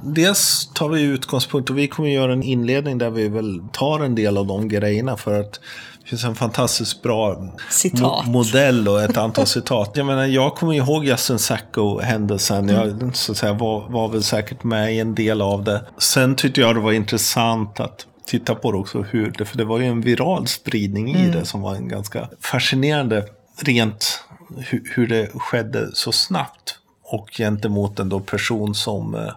Dels 0.02 0.70
tar 0.74 0.88
vi 0.88 1.02
utgångspunkt 1.02 1.70
och 1.70 1.78
vi 1.78 1.88
kommer 1.88 2.08
göra 2.08 2.32
en 2.32 2.42
inledning 2.42 2.98
där 2.98 3.10
vi 3.10 3.28
väl 3.28 3.62
tar 3.72 4.00
en 4.00 4.14
del 4.14 4.38
av 4.38 4.46
de 4.46 4.68
grejerna 4.68 5.16
för 5.16 5.40
att 5.40 5.60
det 6.04 6.10
finns 6.10 6.24
en 6.24 6.34
fantastiskt 6.34 7.02
bra 7.02 7.52
Citat. 7.70 8.26
modell 8.26 8.88
och 8.88 9.02
ett 9.02 9.16
antal 9.16 9.46
citat. 9.46 9.90
Jag 9.94 10.06
menar, 10.06 10.26
jag 10.26 10.54
kommer 10.54 10.72
ihåg 10.72 11.04
Justin 11.04 11.38
Sacco-händelsen. 11.38 12.68
Jag 12.68 13.16
så 13.16 13.32
att 13.32 13.38
säga, 13.38 13.52
var, 13.52 13.88
var 13.88 14.08
väl 14.08 14.22
säkert 14.22 14.64
med 14.64 14.94
i 14.94 14.98
en 14.98 15.14
del 15.14 15.42
av 15.42 15.64
det. 15.64 15.84
Sen 15.98 16.36
tyckte 16.36 16.60
jag 16.60 16.74
det 16.74 16.80
var 16.80 16.92
intressant 16.92 17.80
att 17.80 18.06
titta 18.26 18.54
på 18.54 18.72
det 18.72 18.78
också, 18.78 19.02
hur 19.02 19.30
det, 19.38 19.44
för 19.44 19.58
det 19.58 19.64
var 19.64 19.78
ju 19.78 19.86
en 19.86 20.00
viral 20.00 20.46
spridning 20.46 21.14
i 21.16 21.30
det 21.30 21.44
som 21.44 21.60
var 21.60 21.74
en 21.74 21.88
ganska 21.88 22.28
fascinerande 22.40 23.24
rent 23.60 24.24
hur, 24.56 24.82
hur 24.94 25.06
det 25.06 25.30
skedde 25.34 25.90
så 25.94 26.12
snabbt. 26.12 26.78
Och 27.02 27.30
gentemot 27.32 27.98
en 27.98 28.08
då 28.08 28.20
person 28.20 28.74
som 28.74 29.14
eh, 29.14 29.32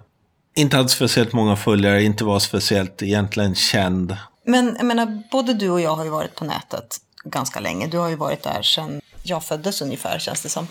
inte 0.56 0.78
hade 0.78 0.90
speciellt 0.90 1.34
många 1.34 1.56
följare, 1.56 2.04
inte 2.04 2.24
var 2.24 2.40
speciellt 2.40 3.04
egentligen 3.04 3.56
känd. 3.56 4.18
Men 4.48 4.76
jag 4.78 4.86
menar, 4.86 5.24
både 5.32 5.54
du 5.54 5.70
och 5.70 5.82
jag 5.82 5.96
har 5.96 6.04
ju 6.04 6.10
varit 6.10 6.36
på 6.36 6.46
nätet 6.46 6.98
ganska 7.24 7.60
länge. 7.60 7.88
Du 7.88 7.98
har 7.98 8.10
ju 8.10 8.16
varit 8.16 8.44
där 8.44 8.62
sedan 8.62 9.02
jag 9.24 9.44
föddes 9.44 9.82
ungefär, 9.82 10.20
känns 10.20 10.42
det 10.42 10.50
som. 10.50 10.68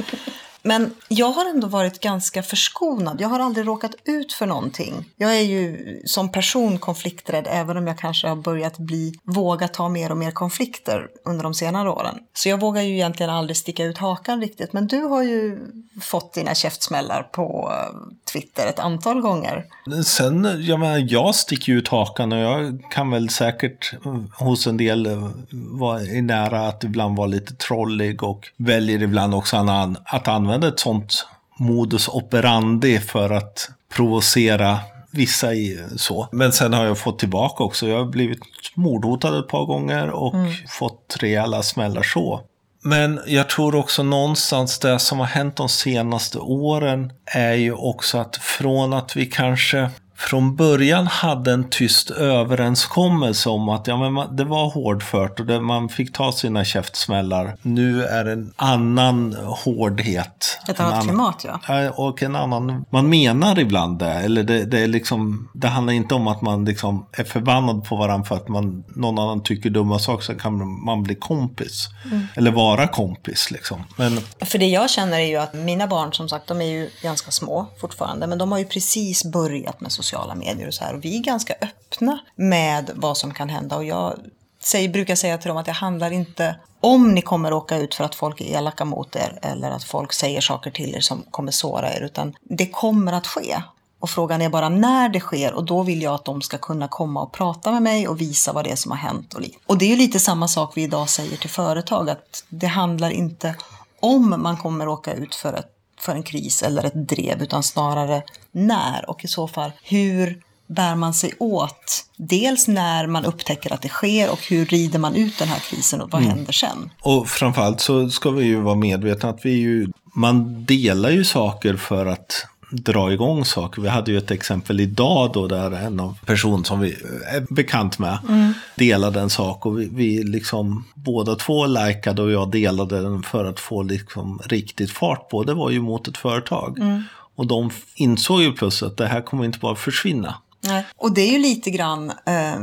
Men 0.66 0.94
jag 1.08 1.30
har 1.30 1.50
ändå 1.50 1.66
varit 1.66 2.00
ganska 2.00 2.42
förskonad. 2.42 3.20
Jag 3.20 3.28
har 3.28 3.40
aldrig 3.40 3.66
råkat 3.66 3.94
ut 4.04 4.32
för 4.32 4.46
någonting. 4.46 5.04
Jag 5.16 5.36
är 5.36 5.42
ju 5.42 6.00
som 6.06 6.32
person 6.32 6.78
konflikträdd, 6.78 7.46
även 7.50 7.76
om 7.76 7.86
jag 7.86 7.98
kanske 7.98 8.28
har 8.28 8.36
börjat 8.36 8.78
bli, 8.78 9.14
våga 9.22 9.68
ta 9.68 9.88
mer 9.88 10.10
och 10.10 10.16
mer 10.16 10.30
konflikter 10.30 11.08
under 11.24 11.42
de 11.42 11.54
senare 11.54 11.90
åren. 11.90 12.18
Så 12.34 12.48
jag 12.48 12.60
vågar 12.60 12.82
ju 12.82 12.94
egentligen 12.94 13.30
aldrig 13.30 13.56
sticka 13.56 13.84
ut 13.84 13.98
hakan 13.98 14.40
riktigt. 14.40 14.72
Men 14.72 14.86
du 14.86 15.00
har 15.00 15.22
ju 15.22 15.58
fått 16.00 16.34
dina 16.34 16.54
käftsmällar 16.54 17.22
på 17.22 17.72
eh, 17.72 17.96
Twitter 18.32 18.66
ett 18.66 18.78
antal 18.78 19.20
gånger. 19.20 19.64
Sen, 20.04 20.48
jag 20.60 20.80
menar, 20.80 21.06
jag 21.08 21.34
sticker 21.34 21.72
ut 21.72 21.88
hakan 21.88 22.32
och 22.32 22.38
jag 22.38 22.82
kan 22.90 23.10
väl 23.10 23.28
säkert 23.28 23.94
eh, 24.04 24.44
hos 24.44 24.66
en 24.66 24.76
del 24.76 25.06
eh, 25.06 25.30
vara 25.50 25.98
nära 26.22 26.68
att 26.68 26.84
ibland 26.84 27.16
vara 27.16 27.26
lite 27.26 27.54
trollig 27.54 28.22
och 28.22 28.48
väljer 28.56 29.02
ibland 29.02 29.34
också 29.34 29.56
att 30.04 30.28
använda 30.28 30.55
ett 30.62 30.80
sånt 30.80 31.26
modus 31.58 32.08
operandi 32.08 33.00
för 33.00 33.30
att 33.30 33.70
provocera 33.94 34.78
vissa 35.10 35.54
i 35.54 35.84
så. 35.96 36.28
Men 36.32 36.52
sen 36.52 36.72
har 36.72 36.84
jag 36.84 36.98
fått 36.98 37.18
tillbaka 37.18 37.64
också. 37.64 37.88
Jag 37.88 37.98
har 37.98 38.04
blivit 38.04 38.40
mordhotad 38.74 39.38
ett 39.38 39.48
par 39.48 39.64
gånger 39.64 40.10
och 40.10 40.34
mm. 40.34 40.52
fått 40.68 41.16
rejäla 41.20 41.62
smällar 41.62 42.02
så. 42.02 42.40
Men 42.82 43.20
jag 43.26 43.48
tror 43.48 43.74
också 43.74 44.02
någonstans 44.02 44.78
det 44.78 44.98
som 44.98 45.18
har 45.18 45.26
hänt 45.26 45.56
de 45.56 45.68
senaste 45.68 46.38
åren 46.38 47.12
är 47.24 47.54
ju 47.54 47.72
också 47.72 48.18
att 48.18 48.36
från 48.36 48.92
att 48.92 49.16
vi 49.16 49.26
kanske 49.26 49.90
från 50.16 50.56
början 50.56 51.06
hade 51.06 51.52
en 51.52 51.70
tyst 51.70 52.10
överenskommelse 52.10 53.48
om 53.48 53.68
att 53.68 53.86
ja, 53.86 54.10
men 54.10 54.36
det 54.36 54.44
var 54.44 54.70
hårdfört 54.70 55.40
och 55.40 55.46
det, 55.46 55.60
man 55.60 55.88
fick 55.88 56.12
ta 56.12 56.32
sina 56.32 56.64
käftsmällar. 56.64 57.56
Nu 57.62 58.04
är 58.04 58.24
det 58.24 58.32
en 58.32 58.52
annan 58.56 59.36
hårdhet. 59.64 60.58
Ett 60.68 60.80
annat 60.80 61.04
klimat 61.04 61.44
ja. 61.44 61.90
Och 61.90 62.22
en 62.22 62.36
annan, 62.36 62.84
man 62.90 63.08
menar 63.08 63.58
ibland 63.58 63.98
det. 63.98 64.12
Eller 64.12 64.42
det, 64.42 64.64
det, 64.64 64.80
är 64.80 64.86
liksom, 64.86 65.48
det 65.54 65.68
handlar 65.68 65.92
inte 65.92 66.14
om 66.14 66.28
att 66.28 66.42
man 66.42 66.64
liksom 66.64 67.06
är 67.12 67.24
förbannad 67.24 67.84
på 67.84 67.96
varandra 67.96 68.24
för 68.24 68.36
att 68.36 68.48
man, 68.48 68.84
någon 68.88 69.18
annan 69.18 69.42
tycker 69.42 69.70
dumma 69.70 69.98
saker. 69.98 70.24
Så 70.24 70.34
kan 70.34 70.84
man 70.84 71.02
bli 71.02 71.14
kompis. 71.14 71.88
Mm. 72.04 72.26
Eller 72.34 72.50
vara 72.50 72.88
kompis 72.88 73.50
liksom. 73.50 73.84
Men... 73.96 74.20
För 74.40 74.58
det 74.58 74.66
jag 74.66 74.90
känner 74.90 75.18
är 75.18 75.26
ju 75.26 75.36
att 75.36 75.54
mina 75.54 75.86
barn 75.86 76.12
som 76.12 76.28
sagt, 76.28 76.46
de 76.46 76.60
är 76.60 76.64
ju 76.64 76.90
ganska 77.02 77.30
små 77.30 77.66
fortfarande. 77.80 78.26
Men 78.26 78.38
de 78.38 78.52
har 78.52 78.58
ju 78.58 78.64
precis 78.64 79.24
börjat 79.24 79.80
med 79.80 79.92
sociala 80.06 80.34
medier 80.34 80.66
och 80.66 80.74
så 80.74 80.84
här. 80.84 80.94
Och 80.94 81.04
vi 81.04 81.16
är 81.18 81.22
ganska 81.22 81.54
öppna 81.60 82.18
med 82.36 82.90
vad 82.94 83.16
som 83.16 83.34
kan 83.34 83.48
hända. 83.48 83.76
Och 83.76 83.84
jag 83.84 84.14
säger, 84.62 84.88
brukar 84.88 85.14
säga 85.14 85.38
till 85.38 85.48
dem 85.48 85.56
att 85.56 85.66
det 85.66 85.72
handlar 85.72 86.10
inte 86.10 86.56
om 86.80 87.14
ni 87.14 87.22
kommer 87.22 87.52
åka 87.52 87.76
ut 87.76 87.94
för 87.94 88.04
att 88.04 88.14
folk 88.14 88.40
är 88.40 88.44
elaka 88.44 88.84
mot 88.84 89.16
er 89.16 89.38
eller 89.42 89.70
att 89.70 89.84
folk 89.84 90.12
säger 90.12 90.40
saker 90.40 90.70
till 90.70 90.94
er 90.94 91.00
som 91.00 91.22
kommer 91.30 91.52
såra 91.52 91.92
er, 91.92 92.00
utan 92.00 92.34
det 92.42 92.66
kommer 92.66 93.12
att 93.12 93.26
ske. 93.26 93.62
Och 94.00 94.10
frågan 94.10 94.42
är 94.42 94.48
bara 94.48 94.68
när 94.68 95.08
det 95.08 95.20
sker 95.20 95.54
och 95.54 95.64
då 95.64 95.82
vill 95.82 96.02
jag 96.02 96.14
att 96.14 96.24
de 96.24 96.42
ska 96.42 96.58
kunna 96.58 96.88
komma 96.88 97.22
och 97.22 97.32
prata 97.32 97.72
med 97.72 97.82
mig 97.82 98.08
och 98.08 98.20
visa 98.20 98.52
vad 98.52 98.64
det 98.64 98.70
är 98.70 98.76
som 98.76 98.90
har 98.90 98.98
hänt. 98.98 99.34
Och, 99.34 99.42
och 99.66 99.78
det 99.78 99.84
är 99.84 99.88
ju 99.88 99.96
lite 99.96 100.20
samma 100.20 100.48
sak 100.48 100.72
vi 100.76 100.82
idag 100.82 101.08
säger 101.08 101.36
till 101.36 101.50
företag, 101.50 102.10
att 102.10 102.44
det 102.48 102.66
handlar 102.66 103.10
inte 103.10 103.56
om 104.00 104.42
man 104.42 104.56
kommer 104.56 104.88
åka 104.88 105.14
ut 105.14 105.34
för 105.34 105.52
ett 105.52 105.75
för 106.06 106.12
en 106.12 106.22
kris 106.22 106.62
eller 106.62 106.84
ett 106.84 107.08
drev, 107.08 107.42
utan 107.42 107.62
snarare 107.62 108.22
när 108.52 109.10
och 109.10 109.24
i 109.24 109.28
så 109.28 109.48
fall 109.48 109.72
hur 109.82 110.40
bär 110.66 110.94
man 110.94 111.14
sig 111.14 111.32
åt? 111.38 112.04
Dels 112.16 112.68
när 112.68 113.06
man 113.06 113.24
upptäcker 113.24 113.72
att 113.72 113.82
det 113.82 113.88
sker 113.88 114.30
och 114.30 114.46
hur 114.48 114.66
rider 114.66 114.98
man 114.98 115.14
ut 115.14 115.38
den 115.38 115.48
här 115.48 115.58
krisen 115.58 116.00
och 116.00 116.10
vad 116.10 116.22
mm. 116.22 116.36
händer 116.36 116.52
sen? 116.52 116.90
Och 117.02 117.28
framförallt 117.28 117.80
så 117.80 118.10
ska 118.10 118.30
vi 118.30 118.44
ju 118.44 118.60
vara 118.60 118.74
medvetna 118.74 119.28
att 119.28 119.46
vi 119.46 119.50
ju, 119.50 119.88
man 120.14 120.64
delar 120.64 121.10
ju 121.10 121.24
saker 121.24 121.76
för 121.76 122.06
att 122.06 122.46
dra 122.76 123.12
igång 123.12 123.44
saker. 123.44 123.82
Vi 123.82 123.88
hade 123.88 124.10
ju 124.10 124.18
ett 124.18 124.30
exempel 124.30 124.80
idag 124.80 125.30
då 125.32 125.46
där 125.46 125.70
en 125.70 126.00
av 126.00 126.18
person 126.26 126.64
som 126.64 126.80
vi 126.80 126.96
är 127.26 127.54
bekant 127.54 127.98
med 127.98 128.18
mm. 128.28 128.52
delade 128.74 129.20
en 129.20 129.30
sak 129.30 129.66
och 129.66 129.80
vi, 129.80 129.88
vi 129.92 130.22
liksom 130.22 130.84
båda 130.94 131.34
två 131.34 131.66
likade 131.66 132.22
och 132.22 132.30
jag 132.30 132.50
delade 132.50 133.02
den 133.02 133.22
för 133.22 133.44
att 133.44 133.60
få 133.60 133.82
liksom 133.82 134.40
riktigt 134.44 134.90
fart 134.90 135.28
på. 135.28 135.42
Det 135.42 135.54
var 135.54 135.70
ju 135.70 135.80
mot 135.80 136.08
ett 136.08 136.16
företag. 136.16 136.78
Mm. 136.78 137.02
Och 137.36 137.46
de 137.46 137.70
insåg 137.94 138.42
ju 138.42 138.52
plötsligt 138.52 138.90
att 138.90 138.96
det 138.96 139.06
här 139.06 139.20
kommer 139.20 139.44
inte 139.44 139.58
bara 139.58 139.74
försvinna. 139.74 140.34
Nej. 140.60 140.86
Och 140.96 141.14
det 141.14 141.20
är 141.20 141.32
ju 141.32 141.38
lite 141.38 141.70
grann 141.70 142.10
eh, 142.10 142.60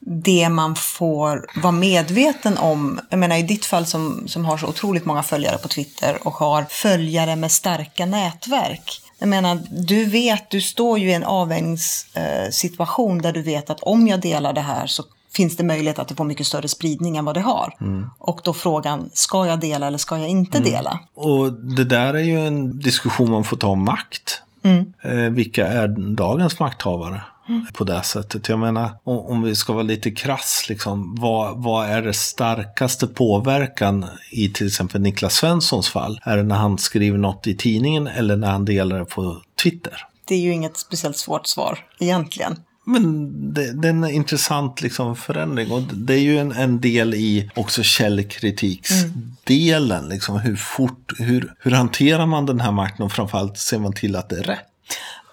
det 0.00 0.48
man 0.48 0.76
får 0.76 1.46
vara 1.62 1.72
medveten 1.72 2.58
om. 2.58 3.00
Jag 3.10 3.18
menar 3.18 3.36
i 3.36 3.42
ditt 3.42 3.64
fall 3.64 3.86
som, 3.86 4.28
som 4.28 4.44
har 4.44 4.58
så 4.58 4.66
otroligt 4.66 5.04
många 5.04 5.22
följare 5.22 5.58
på 5.58 5.68
Twitter 5.68 6.18
och 6.22 6.34
har 6.34 6.66
följare 6.68 7.36
med 7.36 7.52
starka 7.52 8.06
nätverk. 8.06 9.02
Jag 9.18 9.28
menar, 9.28 9.58
du 9.70 10.04
vet, 10.04 10.50
du 10.50 10.60
står 10.60 10.98
ju 10.98 11.10
i 11.10 11.14
en 11.14 11.24
avvägningssituation 11.24 13.18
där 13.18 13.32
du 13.32 13.42
vet 13.42 13.70
att 13.70 13.80
om 13.80 14.08
jag 14.08 14.20
delar 14.20 14.52
det 14.52 14.60
här 14.60 14.86
så 14.86 15.02
finns 15.36 15.56
det 15.56 15.64
möjlighet 15.64 15.98
att 15.98 16.08
det 16.08 16.14
får 16.14 16.24
mycket 16.24 16.46
större 16.46 16.68
spridning 16.68 17.16
än 17.16 17.24
vad 17.24 17.34
det 17.34 17.40
har. 17.40 17.74
Mm. 17.80 18.10
Och 18.18 18.40
då 18.44 18.52
frågan, 18.52 19.10
ska 19.12 19.46
jag 19.46 19.60
dela 19.60 19.86
eller 19.86 19.98
ska 19.98 20.18
jag 20.18 20.28
inte 20.28 20.58
mm. 20.58 20.70
dela? 20.70 21.00
Och 21.14 21.52
det 21.52 21.84
där 21.84 22.14
är 22.14 22.22
ju 22.22 22.46
en 22.46 22.78
diskussion 22.78 23.30
man 23.30 23.44
får 23.44 23.56
ta 23.56 23.68
om 23.68 23.84
makt. 23.84 24.42
Mm. 24.62 24.92
Eh, 25.02 25.32
vilka 25.32 25.66
är 25.66 25.88
dagens 26.14 26.58
makthavare? 26.58 27.20
Mm. 27.48 27.66
På 27.72 27.84
det 27.84 28.02
sättet. 28.02 28.48
Jag 28.48 28.58
menar, 28.58 28.90
om, 29.04 29.18
om, 29.18 29.42
vi 29.42 29.54
ska 29.54 29.72
vara 29.72 29.82
lite 29.82 30.10
krass, 30.10 30.66
liksom, 30.68 31.14
vad, 31.18 31.62
vad 31.62 31.86
är 31.86 32.02
det 32.02 32.12
starkaste 32.12 33.06
påverkan 33.06 34.06
i 34.30 34.48
till 34.48 34.66
exempel 34.66 35.00
Niklas 35.00 35.34
Svenssons 35.34 35.88
fall? 35.88 36.20
Är 36.24 36.36
det 36.36 36.42
när 36.42 36.56
han 36.56 36.78
skriver 36.78 37.18
något 37.18 37.46
i 37.46 37.56
tidningen 37.56 38.06
eller 38.06 38.36
när 38.36 38.50
han 38.50 38.64
delar 38.64 38.98
det 38.98 39.04
på 39.04 39.42
Twitter? 39.62 40.06
Det 40.28 40.34
är 40.34 40.38
ju 40.38 40.52
inget 40.52 40.76
speciellt 40.76 41.16
svårt 41.16 41.46
svar 41.46 41.78
egentligen. 41.98 42.56
Men 42.88 43.32
det, 43.54 43.72
det, 43.72 43.88
är 43.88 43.92
en 43.92 44.10
intressant 44.10 44.82
liksom 44.82 45.16
förändring 45.16 45.72
och 45.72 45.82
det 45.82 46.14
är 46.14 46.18
ju 46.18 46.38
en, 46.38 46.52
en 46.52 46.80
del 46.80 47.14
i 47.14 47.50
också 47.54 47.82
källkritiksdelen. 47.82 49.98
Mm. 49.98 50.10
Liksom 50.10 50.38
hur, 50.38 50.56
fort, 50.56 51.12
hur, 51.18 51.52
hur 51.58 51.70
hanterar 51.70 52.26
man 52.26 52.46
den 52.46 52.60
här 52.60 52.72
makten 52.72 53.04
och 53.04 53.12
framförallt 53.12 53.58
ser 53.58 53.78
man 53.78 53.92
till 53.92 54.16
att 54.16 54.28
det 54.28 54.38
är 54.38 54.42
rätt? 54.42 54.66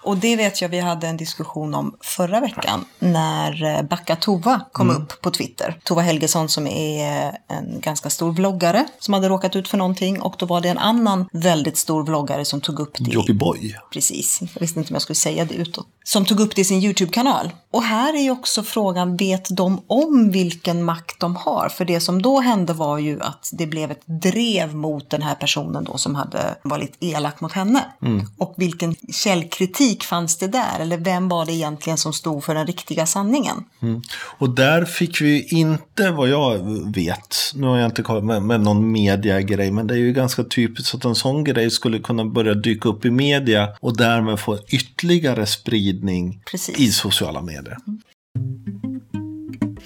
Och 0.04 0.16
det 0.16 0.36
vet 0.36 0.60
jag 0.60 0.68
vi 0.68 0.80
hade 0.80 1.06
en 1.06 1.16
diskussion 1.16 1.74
om 1.74 1.96
förra 2.00 2.40
veckan 2.40 2.84
när 2.98 3.64
eh, 3.64 3.82
Backa 3.82 4.16
Tova 4.16 4.60
kom 4.72 4.90
mm. 4.90 5.02
upp 5.02 5.20
på 5.20 5.30
Twitter. 5.30 5.80
Tova 5.84 6.02
Helgesson 6.02 6.48
som 6.48 6.66
är 6.66 7.38
en 7.48 7.80
ganska 7.80 8.10
stor 8.10 8.32
vloggare 8.32 8.86
som 8.98 9.14
hade 9.14 9.28
råkat 9.28 9.56
ut 9.56 9.68
för 9.68 9.78
någonting 9.78 10.20
och 10.20 10.34
då 10.38 10.46
var 10.46 10.60
det 10.60 10.68
en 10.68 10.78
annan 10.78 11.28
väldigt 11.32 11.76
stor 11.76 12.04
vloggare 12.04 12.44
som 12.44 12.60
tog 12.60 12.80
upp 12.80 12.96
det. 12.98 13.10
Jockiboi. 13.10 13.74
Precis, 13.92 14.40
jag 14.54 14.60
visste 14.60 14.78
inte 14.78 14.90
om 14.90 14.94
jag 14.94 15.02
skulle 15.02 15.16
säga 15.16 15.44
det 15.44 15.54
utåt. 15.54 15.86
Som 16.04 16.24
tog 16.24 16.40
upp 16.40 16.54
det 16.54 16.60
i 16.60 16.64
sin 16.64 16.82
YouTube-kanal. 16.82 17.50
Och 17.70 17.82
här 17.82 18.14
är 18.14 18.22
ju 18.22 18.30
också 18.30 18.62
frågan, 18.62 19.16
vet 19.16 19.56
de 19.56 19.80
om 19.86 20.30
vilken 20.30 20.84
makt 20.84 21.20
de 21.20 21.36
har? 21.36 21.68
För 21.68 21.84
det 21.84 22.00
som 22.00 22.22
då 22.22 22.40
hände 22.40 22.72
var 22.72 22.98
ju 22.98 23.20
att 23.20 23.50
det 23.52 23.66
blev 23.66 23.90
ett 23.90 24.02
drev 24.06 24.74
mot 24.74 25.10
den 25.10 25.22
här 25.22 25.34
personen 25.34 25.84
då 25.84 25.98
som 25.98 26.14
hade 26.14 26.54
varit 26.62 26.96
elak 27.00 27.40
mot 27.40 27.52
henne. 27.52 27.84
Mm. 28.02 28.26
Och 28.38 28.54
vilken 28.56 28.96
källkritik 29.12 29.93
fanns 30.02 30.36
det 30.36 30.48
där? 30.48 30.80
Eller 30.80 30.98
vem 30.98 31.28
var 31.28 31.46
det 31.46 31.52
egentligen 31.52 31.98
som 31.98 32.12
stod 32.12 32.44
för 32.44 32.54
den 32.54 32.66
riktiga 32.66 33.06
sanningen? 33.06 33.64
Mm. 33.82 34.02
Och 34.38 34.50
där 34.50 34.84
fick 34.84 35.20
vi 35.20 35.48
inte, 35.48 36.10
vad 36.10 36.28
jag 36.28 36.58
vet, 36.94 37.36
nu 37.54 37.66
har 37.66 37.78
jag 37.78 37.86
inte 37.86 38.02
kommit 38.02 38.24
med, 38.24 38.42
med 38.42 38.60
någon 38.60 38.92
mediagrej, 38.92 39.70
men 39.70 39.86
det 39.86 39.94
är 39.94 39.98
ju 39.98 40.12
ganska 40.12 40.44
typiskt 40.44 40.94
att 40.94 41.04
en 41.04 41.14
sån 41.14 41.44
grej 41.44 41.70
skulle 41.70 41.98
kunna 41.98 42.24
börja 42.24 42.54
dyka 42.54 42.88
upp 42.88 43.04
i 43.04 43.10
media 43.10 43.68
och 43.80 43.96
därmed 43.96 44.40
få 44.40 44.58
ytterligare 44.68 45.46
spridning 45.46 46.42
Precis. 46.50 46.78
i 46.78 46.92
sociala 46.92 47.42
medier. 47.42 47.76
Mm. 47.86 48.93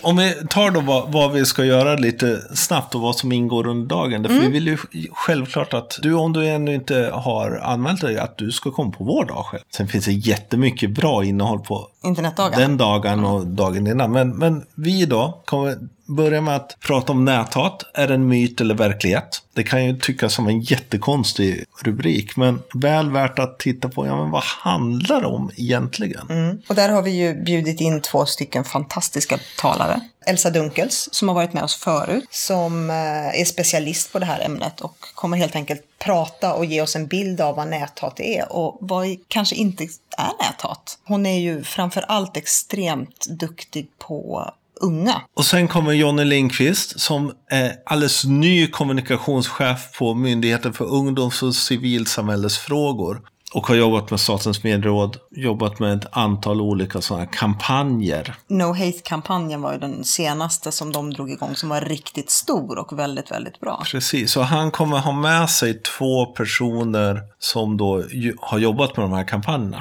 Om 0.03 0.17
vi 0.17 0.35
tar 0.51 0.71
då 0.71 0.81
vad, 0.81 1.13
vad, 1.13 1.33
vi 1.33 1.47
ska 1.47 1.65
göra 1.65 1.97
lite 1.97 2.57
snabbt 2.57 2.95
och 2.95 3.01
vad 3.01 3.17
som 3.17 3.33
ingår 3.33 3.67
under 3.67 3.89
dagen. 3.89 4.27
Mm. 4.27 4.37
För 4.37 4.47
vi 4.47 4.53
vill 4.53 4.67
ju 4.67 4.79
självklart 5.13 5.75
att 5.75 5.99
du, 6.03 6.15
om 6.15 6.33
du 6.33 6.47
ännu 6.47 6.75
inte 6.75 7.11
har 7.13 7.61
anmält 7.63 8.01
dig, 8.01 8.19
att 8.19 8.39
du 8.39 8.53
ska 8.53 8.71
komma 8.71 8.91
på 8.91 9.05
vår 9.05 9.25
dag 9.25 9.45
själv. 9.47 9.63
Sen 9.77 9.89
finns 9.89 10.05
det 10.05 10.13
jättemycket 10.13 10.91
bra 10.91 11.25
innehåll 11.25 11.61
på 11.61 11.89
Internetdagen. 12.05 12.61
den 12.61 12.77
dagen 12.77 13.25
och 13.25 13.47
dagen 13.47 13.87
innan. 13.87 14.13
Men, 14.13 14.37
men 14.37 14.67
vi 14.75 15.03
idag 15.03 15.35
kommer 15.45 15.79
börja 16.09 16.41
med 16.41 16.57
att 16.57 16.77
prata 16.81 17.13
om 17.13 17.25
näthat. 17.25 17.85
Är 17.95 18.09
det 18.09 18.15
en 18.15 18.29
myt 18.29 18.61
eller 18.61 18.75
verklighet? 18.75 19.43
Det 19.53 19.63
kan 19.63 19.85
ju 19.85 19.99
tyckas 19.99 20.35
som 20.35 20.49
en 20.49 20.61
jättekonstig 20.61 21.65
rubrik, 21.85 22.37
men 22.37 22.63
väl 22.75 23.11
värt 23.11 23.39
att 23.39 23.59
titta 23.59 23.89
på. 23.89 24.07
Ja, 24.07 24.17
men 24.17 24.31
vad 24.31 24.43
handlar 24.43 25.21
det 25.21 25.27
om 25.27 25.51
egentligen? 25.57 26.27
Mm. 26.31 26.63
Och 26.69 26.75
där 26.75 26.89
har 26.89 27.03
vi 27.03 27.11
ju 27.11 27.43
bjudit 27.43 27.81
in 27.81 28.01
två 28.01 28.27
stycken 28.27 28.65
fantastiska 28.65 29.39
talare. 29.61 30.01
Elsa 30.27 30.51
Dunkels, 30.51 31.09
som 31.13 31.29
har 31.29 31.35
varit 31.35 31.53
med 31.53 31.63
oss 31.63 31.77
förut, 31.77 32.27
som 32.31 32.91
eh, 32.91 33.41
är 33.41 33.45
specialist 33.45 34.13
på 34.13 34.19
det 34.19 34.27
här 34.27 34.41
ämnet 34.41 34.81
och 34.81 34.97
kommer 35.15 35.37
helt 35.37 35.57
enkelt 35.57 35.83
prata 35.99 36.55
och 36.55 36.65
ge 36.65 36.83
oss 36.83 36.97
en 36.97 37.07
bild 37.07 37.41
av 37.41 37.57
vad 37.57 37.69
näthat 37.69 38.21
är 38.21 38.53
och 38.53 38.79
vad 38.81 39.07
kanske 39.29 39.57
inte 39.57 39.85
är 40.17 40.47
näthat. 40.47 40.99
Hon 41.05 41.27
är 41.27 41.39
ju 41.39 41.63
framför 41.63 42.05
allt 42.09 42.37
extremt 42.37 43.27
duktig 43.29 43.89
på 43.99 44.51
unga. 44.81 45.23
Och 45.37 45.45
sen 45.45 45.69
kommer 45.69 45.93
Jonny 45.93 46.25
Lindqvist 46.25 47.01
som 47.01 47.33
är 47.51 47.73
alldeles 47.87 48.25
ny 48.25 48.67
kommunikationschef 48.67 49.99
på 49.99 50.15
Myndigheten 50.15 50.73
för 50.73 50.85
ungdoms 50.85 51.43
och 51.43 51.55
civilsamhällesfrågor. 51.55 53.21
Och 53.55 53.67
har 53.67 53.75
jobbat 53.75 54.11
med 54.11 54.21
Statens 54.21 54.65
medieråd, 54.65 55.17
jobbat 55.31 55.79
med 55.79 55.95
ett 55.95 56.17
antal 56.17 56.61
olika 56.61 57.01
sådana 57.01 57.27
kampanjer. 57.27 58.35
No 58.49 58.73
Hate-kampanjen 58.73 59.63
var 59.63 59.73
ju 59.73 59.79
den 59.79 60.05
senaste 60.05 60.73
som 60.73 60.93
de 60.93 61.13
drog 61.13 61.31
igång 61.31 61.57
som 61.57 61.69
var 61.69 61.81
riktigt 61.81 62.31
stor 62.31 62.79
och 62.79 62.99
väldigt, 62.99 63.31
väldigt 63.31 63.61
bra. 63.61 63.83
Precis, 63.93 64.37
och 64.37 64.45
han 64.45 64.71
kommer 64.71 64.99
ha 64.99 65.13
med 65.13 65.51
sig 65.51 65.83
två 65.83 66.27
personer 66.27 67.23
som 67.39 67.77
då 67.77 68.05
har 68.41 68.59
jobbat 68.59 68.97
med 68.97 69.05
de 69.05 69.13
här 69.13 69.29
kampanjerna. 69.29 69.81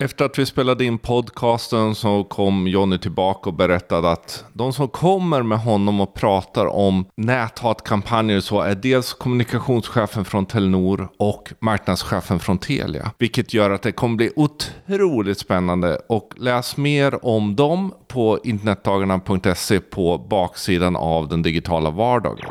Efter 0.00 0.24
att 0.24 0.38
vi 0.38 0.46
spelade 0.46 0.84
in 0.84 0.98
podcasten 0.98 1.94
så 1.94 2.24
kom 2.24 2.68
Jonny 2.68 2.98
tillbaka 2.98 3.50
och 3.50 3.56
berättade 3.56 4.10
att 4.10 4.44
de 4.52 4.72
som 4.72 4.88
kommer 4.88 5.42
med 5.42 5.58
honom 5.58 6.00
och 6.00 6.14
pratar 6.14 6.66
om 6.66 7.06
näthatkampanjer 7.16 8.40
så 8.40 8.60
är 8.60 8.74
dels 8.74 9.12
kommunikationschefen 9.12 10.24
från 10.24 10.46
Telenor 10.46 11.08
och 11.16 11.52
marknadschefen 11.60 12.38
från 12.40 12.58
Telia. 12.58 13.10
Vilket 13.18 13.54
gör 13.54 13.70
att 13.70 13.82
det 13.82 13.92
kommer 13.92 14.16
bli 14.16 14.30
otroligt 14.36 15.38
spännande 15.38 15.98
och 16.08 16.34
läs 16.36 16.76
mer 16.76 17.24
om 17.24 17.56
dem 17.56 17.94
på 18.08 18.38
internetdagarna.se 18.44 19.80
på 19.80 20.18
baksidan 20.18 20.96
av 20.96 21.28
den 21.28 21.42
digitala 21.42 21.90
vardagen. 21.90 22.46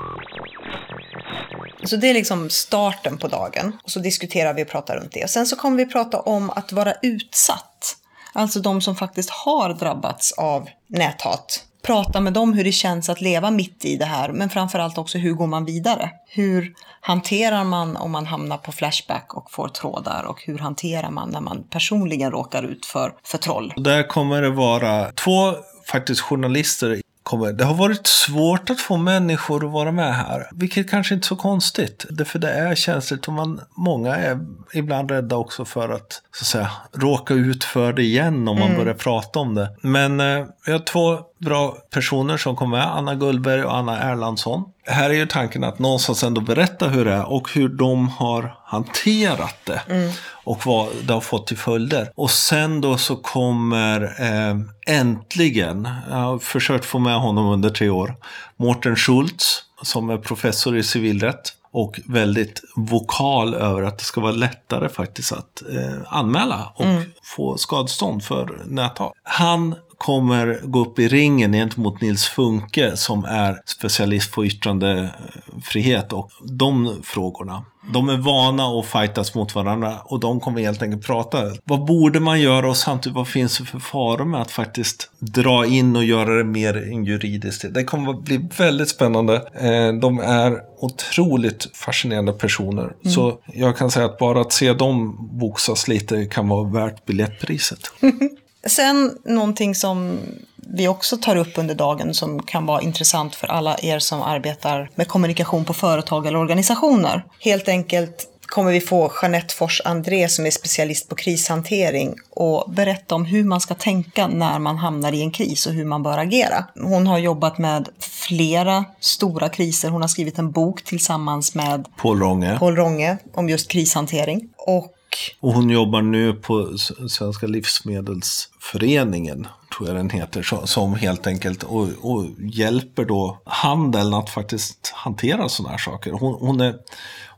Så 1.84 1.96
det 1.96 2.10
är 2.10 2.14
liksom 2.14 2.50
starten 2.50 3.18
på 3.18 3.28
dagen. 3.28 3.78
Och 3.84 3.92
så 3.92 4.00
diskuterar 4.00 4.54
vi 4.54 4.64
och 4.64 4.68
pratar 4.68 4.98
runt 4.98 5.12
det. 5.12 5.30
Sen 5.30 5.46
så 5.46 5.56
kommer 5.56 5.78
vi 5.78 5.86
prata 5.86 6.20
om 6.20 6.50
att 6.50 6.72
vara 6.72 6.94
utsatt. 7.02 7.98
Alltså 8.34 8.60
de 8.60 8.82
som 8.82 8.96
faktiskt 8.96 9.30
har 9.30 9.74
drabbats 9.74 10.32
av 10.32 10.70
näthat. 10.88 11.64
Prata 11.84 12.20
med 12.20 12.34
dem 12.34 12.54
hur 12.54 12.64
det 12.64 12.72
känns 12.72 13.10
att 13.10 13.22
leva 13.22 13.52
mitt 13.52 13.86
i 13.86 13.96
det 13.96 14.06
här. 14.06 14.30
Men 14.32 14.50
framförallt 14.50 14.98
också 14.98 15.18
hur 15.18 15.34
går 15.34 15.48
man 15.48 15.66
vidare? 15.66 16.10
Hur 16.28 16.74
hanterar 17.02 17.64
man 17.64 17.98
om 17.98 18.12
man 18.12 18.26
hamnar 18.26 18.58
på 18.58 18.72
Flashback 18.72 19.34
och 19.34 19.52
får 19.52 19.68
trådar? 19.68 20.24
Och 20.24 20.44
hur 20.46 20.58
hanterar 20.58 21.10
man 21.10 21.30
när 21.30 21.42
man 21.42 21.64
personligen 21.70 22.32
råkar 22.32 22.64
ut 22.64 22.86
för, 22.86 23.14
för 23.24 23.38
troll? 23.38 23.74
Där 23.78 24.08
kommer 24.08 24.42
det 24.42 24.50
vara 24.50 25.12
två 25.12 25.54
faktiskt 25.92 26.22
journalister 26.22 27.02
kommer. 27.28 27.54
Det 27.54 27.64
har 27.64 27.74
varit 27.74 28.08
svårt 28.08 28.70
att 28.70 28.80
få 28.80 28.98
människor 28.98 29.66
att 29.66 29.72
vara 29.72 29.92
med 29.92 30.16
här. 30.16 30.50
Vilket 30.52 30.90
kanske 30.90 31.16
inte 31.16 31.26
är 31.26 31.28
så 31.28 31.36
konstigt. 31.36 32.06
För 32.26 32.40
det 32.40 32.52
är 32.52 32.76
känsligt 32.76 33.28
och 33.28 33.34
man, 33.34 33.62
många 33.76 34.16
är 34.16 34.40
ibland 34.74 35.12
rädda 35.12 35.36
också 35.36 35.66
för 35.66 35.90
att, 35.90 36.22
så 36.32 36.44
att 36.44 36.48
säga, 36.48 36.72
råka 36.94 37.34
ut 37.34 37.64
för 37.64 37.94
det 37.94 38.04
igen 38.04 38.48
om 38.48 38.60
man 38.60 38.68
mm. 38.68 38.78
börjar 38.78 38.94
prata 38.94 39.40
om 39.40 39.56
det. 39.56 39.70
Men 39.82 40.20
eh, 40.20 40.46
vi 40.66 40.72
har 40.72 40.80
två 40.80 41.20
bra 41.38 41.78
personer 41.90 42.38
som 42.38 42.56
kommer 42.56 42.78
med. 42.78 42.88
Anna 42.88 43.16
Gullberg 43.16 43.64
och 43.64 43.76
Anna 43.76 44.00
Erlandsson. 44.00 44.64
Här 44.86 45.10
är 45.10 45.14
ju 45.14 45.26
tanken 45.26 45.64
att 45.64 45.80
någonstans 45.80 46.24
ändå 46.24 46.42
berätta 46.42 46.88
hur 46.88 47.06
det 47.06 47.14
är 47.14 47.32
och 47.32 47.54
hur 47.54 47.70
de 47.70 48.10
har 48.10 48.56
hanterat 48.66 49.56
det. 49.64 49.82
Mm. 49.90 50.12
Och 50.44 50.66
vad 50.66 50.90
det 51.04 51.14
har 51.14 51.22
fått 51.22 51.48
till 51.48 51.58
följder. 51.58 52.12
Och 52.16 52.32
sen 52.32 52.82
då 52.82 52.98
så 52.98 53.16
kommer 53.16 54.02
eh, 54.02 54.56
äntligen, 54.96 55.90
jag 56.10 56.18
har 56.18 56.40
försökt 56.40 56.86
få 56.86 57.00
med 57.00 57.20
honom 57.20 57.48
under 57.48 57.70
tre 57.70 57.90
år, 57.90 58.16
Mårten 58.58 58.96
Schultz 58.96 59.64
som 59.82 60.10
är 60.10 60.18
professor 60.18 60.78
i 60.78 60.84
civilrätt 60.84 61.54
och 61.72 62.00
väldigt 62.06 62.62
vokal 62.76 63.54
över 63.54 63.84
att 63.84 63.98
det 63.98 64.04
ska 64.04 64.22
vara 64.22 64.32
lättare 64.32 64.90
faktiskt 64.90 65.32
att 65.32 65.64
eh, 65.76 65.98
anmäla 66.08 66.72
och 66.76 66.86
mm. 66.86 67.04
få 67.24 67.58
skadestånd 67.58 68.24
för 68.24 68.62
näthat. 68.66 69.14
Han 69.24 69.76
kommer 69.98 70.60
gå 70.64 70.80
upp 70.80 71.00
i 71.00 71.08
ringen 71.08 71.52
gentemot 71.52 72.02
Nils 72.02 72.26
Funke 72.26 72.98
som 72.98 73.26
är 73.26 73.62
specialist 73.66 74.32
på 74.32 74.46
yttrandefrihet 74.46 76.14
och 76.14 76.32
de 76.44 77.02
frågorna. 77.04 77.64
De 77.94 78.10
är 78.10 78.18
vana 78.18 78.64
att 78.64 78.86
fightas 78.86 79.36
mot 79.36 79.56
varandra 79.56 79.98
och 80.06 80.20
de 80.20 80.40
kommer 80.40 80.62
helt 80.62 80.82
enkelt 80.82 81.06
prata. 81.06 81.44
Vad 81.64 81.86
borde 81.86 82.20
man 82.20 82.42
göra 82.42 82.70
och 82.70 82.78
samtidigt 82.78 83.16
vad 83.16 83.28
finns 83.28 83.58
det 83.58 83.66
för 83.66 83.80
faror 83.80 84.26
med 84.26 84.42
att 84.42 84.52
faktiskt 84.52 85.12
dra 85.20 85.66
in 85.66 85.96
och 85.96 86.04
göra 86.04 86.38
det 86.38 86.44
mer 86.44 86.74
juridiskt? 87.08 87.66
Det 87.74 87.84
kommer 87.84 88.12
att 88.12 88.24
bli 88.24 88.50
väldigt 88.58 88.90
spännande. 88.90 89.36
Eh, 89.36 90.00
de 90.00 90.20
är 90.20 90.60
otroligt 90.80 91.68
fascinerande 91.74 92.34
personer. 92.34 92.84
Mm. 92.84 93.14
Så 93.14 93.40
jag 93.54 93.78
kan 93.78 93.92
säga 93.92 94.06
att 94.06 94.18
bara 94.18 94.42
att 94.42 94.54
se 94.54 94.74
dem 94.74 95.18
boxas 95.40 95.88
lite 95.88 96.26
kan 96.26 96.48
vara 96.48 96.70
värt 96.70 97.06
biljettpriset. 97.06 97.80
Sen 98.68 99.18
någonting 99.26 99.76
som 99.76 100.20
vi 100.56 100.88
också 100.88 101.18
tar 101.18 101.36
upp 101.36 101.58
under 101.58 101.76
dagen 101.76 102.14
som 102.14 102.44
kan 102.44 102.66
vara 102.66 102.82
intressant 102.82 103.36
för 103.36 103.48
alla 103.48 103.78
er 103.82 104.00
som 104.00 104.22
arbetar 104.22 104.90
med 104.96 105.08
kommunikation 105.08 105.66
på 105.66 105.74
företag 105.74 106.28
eller 106.28 106.40
organisationer. 106.40 107.24
Helt 107.40 107.68
enkelt 107.68 108.28
kommer 108.48 108.72
vi 108.72 108.82
få 108.82 109.12
Jeanette 109.22 109.56
Fors 109.56 109.82
André 109.86 110.30
som 110.30 110.46
är 110.46 110.52
specialist 110.52 111.10
på 111.10 111.16
krishantering 111.16 112.16
och 112.30 112.72
berätta 112.72 113.16
om 113.16 113.26
hur 113.26 113.44
man 113.44 113.62
ska 113.62 113.74
tänka 113.74 114.28
när 114.28 114.60
man 114.60 114.78
hamnar 114.78 115.12
i 115.12 115.22
en 115.22 115.32
kris 115.32 115.68
och 115.68 115.74
hur 115.74 115.86
man 115.86 116.04
bör 116.04 116.18
agera. 116.18 116.66
Hon 116.76 117.08
har 117.08 117.18
jobbat 117.18 117.58
med 117.58 117.90
flera 118.00 118.86
stora 119.00 119.50
kriser. 119.50 119.90
Hon 119.90 120.02
har 120.02 120.08
skrivit 120.08 120.40
en 120.40 120.52
bok 120.52 120.84
tillsammans 120.84 121.56
med 121.56 121.88
Paul 121.98 122.20
Ronge, 122.20 122.58
Paul 122.60 122.76
Ronge 122.76 123.18
om 123.34 123.50
just 123.50 123.68
krishantering. 123.72 124.50
Och 124.58 124.94
och 125.40 125.54
hon 125.54 125.70
jobbar 125.70 126.02
nu 126.02 126.34
på 126.34 126.78
Svenska 127.10 127.48
Livsmedelsföreningen, 127.48 129.48
tror 129.78 129.90
jag 129.90 129.98
den 129.98 130.10
heter, 130.10 130.66
som 130.66 130.96
helt 130.96 131.28
enkelt 131.28 131.64
och, 131.64 131.88
och 132.02 132.26
hjälper 132.40 133.06
då 133.06 133.42
handeln 133.46 134.14
att 134.14 134.30
faktiskt 134.30 134.92
hantera 134.96 135.50
sådana 135.50 135.72
här 135.72 135.78
saker. 135.78 136.12
Hon, 136.12 136.38
hon, 136.40 136.62
är, 136.62 136.76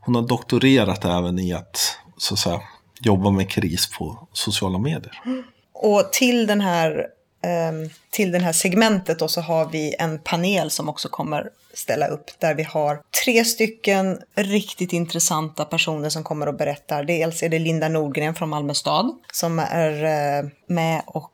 hon 0.01 0.15
har 0.15 0.21
doktorerat 0.21 1.05
även 1.05 1.39
i 1.39 1.53
att, 1.53 1.97
så 2.17 2.33
att 2.33 2.39
säga, 2.39 2.61
jobba 3.01 3.29
med 3.29 3.49
kris 3.49 3.89
på 3.97 4.27
sociala 4.33 4.77
medier. 4.77 5.21
Och 5.73 6.13
till 6.13 6.47
den 6.47 6.61
här 6.61 7.05
Ehm, 7.41 7.89
till 8.09 8.31
det 8.31 8.39
här 8.39 8.53
segmentet 8.53 9.19
då 9.19 9.27
så 9.27 9.41
har 9.41 9.69
vi 9.69 9.95
en 9.99 10.19
panel 10.19 10.71
som 10.71 10.89
också 10.89 11.09
kommer 11.09 11.49
ställa 11.79 12.07
upp 12.07 12.39
där 12.39 12.55
vi 12.55 12.63
har 12.63 13.01
tre 13.25 13.45
stycken 13.45 14.19
riktigt 14.35 14.93
intressanta 14.93 15.65
personer 15.65 16.09
som 16.09 16.23
kommer 16.23 16.47
och 16.47 16.55
berättar. 16.55 17.03
Dels 17.03 17.43
är 17.43 17.49
det 17.49 17.59
Linda 17.59 17.89
Nordgren 17.89 18.35
från 18.35 18.49
Malmö 18.49 18.73
stad 18.73 19.11
som 19.33 19.59
är 19.59 20.03
eh, 20.03 20.49
med 20.67 21.01
och 21.05 21.33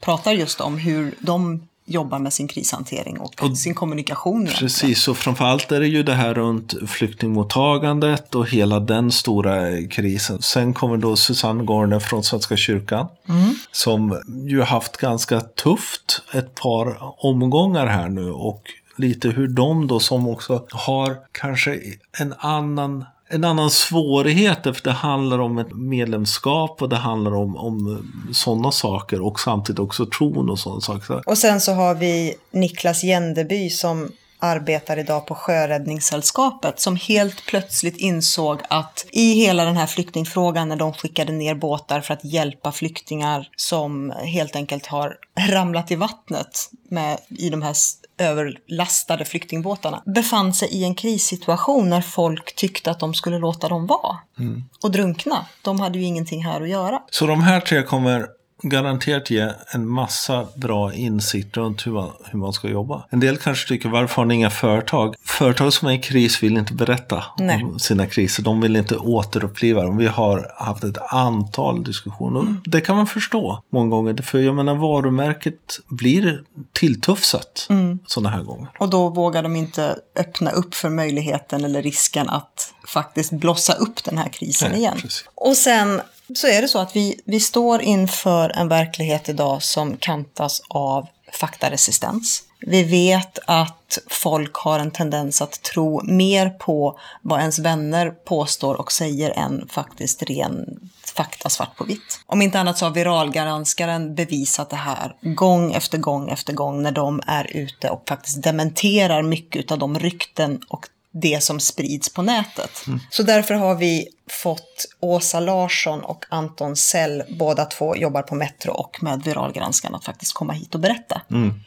pratar 0.00 0.32
just 0.32 0.60
om 0.60 0.78
hur 0.78 1.14
de 1.18 1.68
jobbar 1.88 2.18
med 2.18 2.32
sin 2.32 2.48
krishantering 2.48 3.20
och, 3.20 3.42
och 3.42 3.58
sin 3.58 3.74
kommunikation. 3.74 4.46
Precis, 4.46 5.08
och 5.08 5.16
framförallt 5.16 5.72
är 5.72 5.80
det 5.80 5.86
ju 5.86 6.02
det 6.02 6.14
här 6.14 6.34
runt 6.34 6.74
flyktingmottagandet 6.88 8.34
och 8.34 8.48
hela 8.48 8.80
den 8.80 9.10
stora 9.10 9.82
krisen. 9.86 10.42
Sen 10.42 10.74
kommer 10.74 10.96
då 10.96 11.16
Susanne 11.16 11.64
Gorner 11.64 12.00
från 12.00 12.24
Svenska 12.24 12.56
kyrkan 12.56 13.06
mm. 13.28 13.54
som 13.72 14.22
ju 14.48 14.62
haft 14.62 14.96
ganska 14.96 15.40
tufft 15.40 16.22
ett 16.34 16.54
par 16.54 16.96
omgångar 17.26 17.86
här 17.86 18.08
nu 18.08 18.30
och 18.30 18.62
lite 18.98 19.28
hur 19.28 19.48
de 19.48 19.86
då 19.86 20.00
som 20.00 20.28
också 20.28 20.66
har 20.70 21.16
kanske 21.32 21.80
en 22.18 22.34
annan 22.38 23.04
en 23.30 23.44
annan 23.44 23.70
svårighet 23.70 24.62
för 24.62 24.84
det 24.84 24.92
handlar 24.92 25.38
om 25.38 25.58
ett 25.58 25.72
medlemskap 25.72 26.82
och 26.82 26.88
det 26.88 26.96
handlar 26.96 27.34
om, 27.34 27.56
om 27.56 28.06
sådana 28.32 28.72
saker 28.72 29.20
och 29.20 29.40
samtidigt 29.40 29.78
också 29.78 30.06
tron 30.06 30.50
och 30.50 30.58
sådana 30.58 30.80
saker. 30.80 31.22
Och 31.26 31.38
sen 31.38 31.60
så 31.60 31.72
har 31.72 31.94
vi 31.94 32.34
Niklas 32.50 33.04
Jändeby 33.04 33.70
som 33.70 34.08
arbetar 34.38 34.98
idag 34.98 35.26
på 35.26 35.34
Sjöräddningssällskapet 35.34 36.80
som 36.80 36.96
helt 36.96 37.46
plötsligt 37.46 37.96
insåg 37.96 38.60
att 38.70 39.06
i 39.12 39.32
hela 39.32 39.64
den 39.64 39.76
här 39.76 39.86
flyktingfrågan 39.86 40.68
när 40.68 40.76
de 40.76 40.92
skickade 40.92 41.32
ner 41.32 41.54
båtar 41.54 42.00
för 42.00 42.14
att 42.14 42.24
hjälpa 42.24 42.72
flyktingar 42.72 43.48
som 43.56 44.10
helt 44.10 44.56
enkelt 44.56 44.86
har 44.86 45.16
ramlat 45.50 45.90
i 45.90 45.94
vattnet 45.94 46.70
med, 46.90 47.18
i 47.28 47.50
de 47.50 47.62
här 47.62 47.74
överlastade 48.18 49.24
flyktingbåtarna 49.24 50.02
befann 50.06 50.54
sig 50.54 50.68
i 50.68 50.84
en 50.84 50.94
krissituation 50.94 51.90
när 51.90 52.00
folk 52.00 52.56
tyckte 52.56 52.90
att 52.90 53.00
de 53.00 53.14
skulle 53.14 53.38
låta 53.38 53.68
dem 53.68 53.86
vara 53.86 54.16
mm. 54.38 54.64
och 54.82 54.90
drunkna. 54.90 55.46
De 55.62 55.80
hade 55.80 55.98
ju 55.98 56.04
ingenting 56.04 56.44
här 56.44 56.60
att 56.60 56.68
göra. 56.68 57.02
Så 57.10 57.26
de 57.26 57.40
här 57.40 57.60
tre 57.60 57.82
kommer 57.82 58.26
garanterat 58.62 59.30
ge 59.30 59.52
en 59.74 59.88
massa 59.88 60.46
bra 60.54 60.94
insikt 60.94 61.56
runt 61.56 61.86
hur 61.86 61.92
man, 61.92 62.10
hur 62.24 62.38
man 62.38 62.52
ska 62.52 62.68
jobba. 62.68 63.04
En 63.10 63.20
del 63.20 63.36
kanske 63.36 63.68
tycker, 63.68 63.88
varför 63.88 64.16
har 64.16 64.24
ni 64.24 64.34
inga 64.34 64.50
företag? 64.50 65.14
Företag 65.24 65.72
som 65.72 65.88
är 65.88 65.92
i 65.92 65.98
kris 65.98 66.42
vill 66.42 66.56
inte 66.56 66.72
berätta 66.72 67.24
Nej. 67.38 67.64
om 67.64 67.78
sina 67.78 68.06
kriser. 68.06 68.42
De 68.42 68.60
vill 68.60 68.76
inte 68.76 68.96
återuppliva 68.96 69.82
dem. 69.82 69.96
Vi 69.96 70.06
har 70.06 70.52
haft 70.56 70.84
ett 70.84 70.98
antal 71.12 71.84
diskussioner. 71.84 72.40
Mm. 72.40 72.60
Det 72.64 72.80
kan 72.80 72.96
man 72.96 73.06
förstå 73.06 73.62
många 73.72 73.90
gånger. 73.90 74.22
För 74.22 74.38
jag 74.38 74.54
menar, 74.54 74.74
varumärket 74.74 75.80
blir 75.88 76.42
tilltufsat 76.72 77.66
mm. 77.70 77.98
sådana 78.06 78.30
här 78.30 78.42
gånger. 78.42 78.68
Och 78.78 78.90
då 78.90 79.08
vågar 79.08 79.42
de 79.42 79.56
inte 79.56 79.98
öppna 80.16 80.50
upp 80.50 80.74
för 80.74 80.90
möjligheten 80.90 81.64
eller 81.64 81.82
risken 81.82 82.28
att 82.28 82.74
faktiskt 82.86 83.32
blossa 83.32 83.72
upp 83.72 84.04
den 84.04 84.18
här 84.18 84.28
krisen 84.28 84.70
Nej, 84.70 84.80
igen. 84.80 84.96
Precis. 85.02 85.24
Och 85.34 85.56
sen 85.56 86.00
så 86.34 86.46
är 86.46 86.62
det 86.62 86.68
så 86.68 86.78
att 86.78 86.96
vi, 86.96 87.20
vi 87.24 87.40
står 87.40 87.82
inför 87.82 88.50
en 88.50 88.68
verklighet 88.68 89.28
idag 89.28 89.62
som 89.62 89.96
kantas 89.96 90.62
av 90.68 91.08
faktaresistens. 91.32 92.42
Vi 92.60 92.82
vet 92.82 93.38
att 93.46 93.98
folk 94.06 94.54
har 94.54 94.78
en 94.78 94.90
tendens 94.90 95.42
att 95.42 95.62
tro 95.62 96.02
mer 96.02 96.50
på 96.50 96.98
vad 97.22 97.40
ens 97.40 97.58
vänner 97.58 98.10
påstår 98.10 98.74
och 98.74 98.92
säger 98.92 99.30
än 99.30 99.68
faktiskt 99.70 100.22
ren 100.22 100.80
fakta 101.14 101.48
svart 101.48 101.76
på 101.76 101.84
vitt. 101.84 102.20
Om 102.26 102.42
inte 102.42 102.60
annat 102.60 102.78
så 102.78 102.86
har 102.86 102.90
viralgranskaren 102.90 104.14
bevisat 104.14 104.70
det 104.70 104.76
här 104.76 105.16
gång 105.22 105.72
efter 105.72 105.98
gång 105.98 106.30
efter 106.30 106.52
gång 106.52 106.82
när 106.82 106.92
de 106.92 107.20
är 107.26 107.56
ute 107.56 107.90
och 107.90 108.04
faktiskt 108.08 108.42
dementerar 108.42 109.22
mycket 109.22 109.72
av 109.72 109.78
de 109.78 109.98
rykten 109.98 110.60
och 110.68 110.86
det 111.10 111.42
som 111.42 111.60
sprids 111.60 112.08
på 112.14 112.22
nätet. 112.22 112.86
Mm. 112.86 113.00
Så 113.10 113.22
därför 113.22 113.54
har 113.54 113.74
vi 113.74 114.08
fått 114.28 114.86
Åsa 115.00 115.40
Larsson 115.40 116.00
och 116.00 116.24
Anton 116.28 116.76
Sell, 116.76 117.22
båda 117.38 117.64
två 117.64 117.96
jobbar 117.96 118.22
på 118.22 118.34
Metro 118.34 118.72
och 118.72 119.02
med 119.02 119.22
viralgranskarna, 119.22 119.96
att 119.96 120.04
faktiskt 120.04 120.34
komma 120.34 120.52
hit 120.52 120.74
och 120.74 120.80
berätta. 120.80 121.22
Mm. 121.30 121.60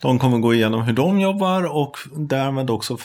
De 0.00 0.18
kommer 0.18 0.38
gå 0.38 0.54
igenom 0.54 0.82
hur 0.82 0.92
de 0.92 1.20
jobbar 1.20 1.76
och 1.76 1.96
därmed 2.16 2.70
också 2.70 2.96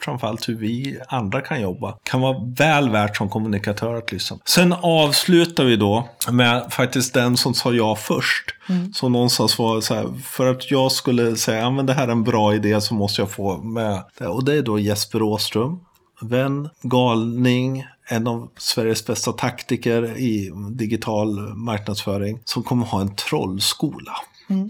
framförallt 0.00 0.48
hur 0.48 0.54
vi 0.54 0.98
andra 1.08 1.40
kan 1.40 1.60
jobba. 1.60 1.98
Kan 2.02 2.20
vara 2.20 2.38
väl 2.58 2.90
värt 2.90 3.16
som 3.16 3.28
kommunikatör 3.28 3.94
att 3.94 4.12
lyssna. 4.12 4.38
Sen 4.44 4.72
avslutar 4.72 5.64
vi 5.64 5.76
då 5.76 6.08
med 6.30 6.66
faktiskt 6.70 7.14
den 7.14 7.36
som 7.36 7.54
sa 7.54 7.72
ja 7.72 7.96
först. 7.96 8.54
Mm. 8.68 8.92
Som 8.92 9.12
någonstans 9.12 9.58
var 9.58 9.80
så 9.80 9.94
här, 9.94 10.20
för 10.24 10.50
att 10.50 10.70
jag 10.70 10.92
skulle 10.92 11.36
säga, 11.36 11.58
ja 11.58 11.70
men 11.70 11.86
det 11.86 11.92
här 11.92 12.08
är 12.08 12.12
en 12.12 12.24
bra 12.24 12.54
idé 12.54 12.80
så 12.80 12.94
måste 12.94 13.22
jag 13.22 13.30
få 13.30 13.56
med 13.56 14.02
det. 14.18 14.26
Och 14.26 14.44
det 14.44 14.54
är 14.54 14.62
då 14.62 14.78
Jesper 14.78 15.22
Åström. 15.22 15.80
Vän, 16.20 16.68
galning, 16.82 17.86
en 18.08 18.26
av 18.26 18.50
Sveriges 18.58 19.06
bästa 19.06 19.32
taktiker 19.32 20.18
i 20.18 20.52
digital 20.70 21.54
marknadsföring 21.56 22.40
som 22.44 22.62
kommer 22.62 22.86
ha 22.86 23.00
en 23.00 23.16
trollskola. 23.16 24.12
Mm. 24.50 24.68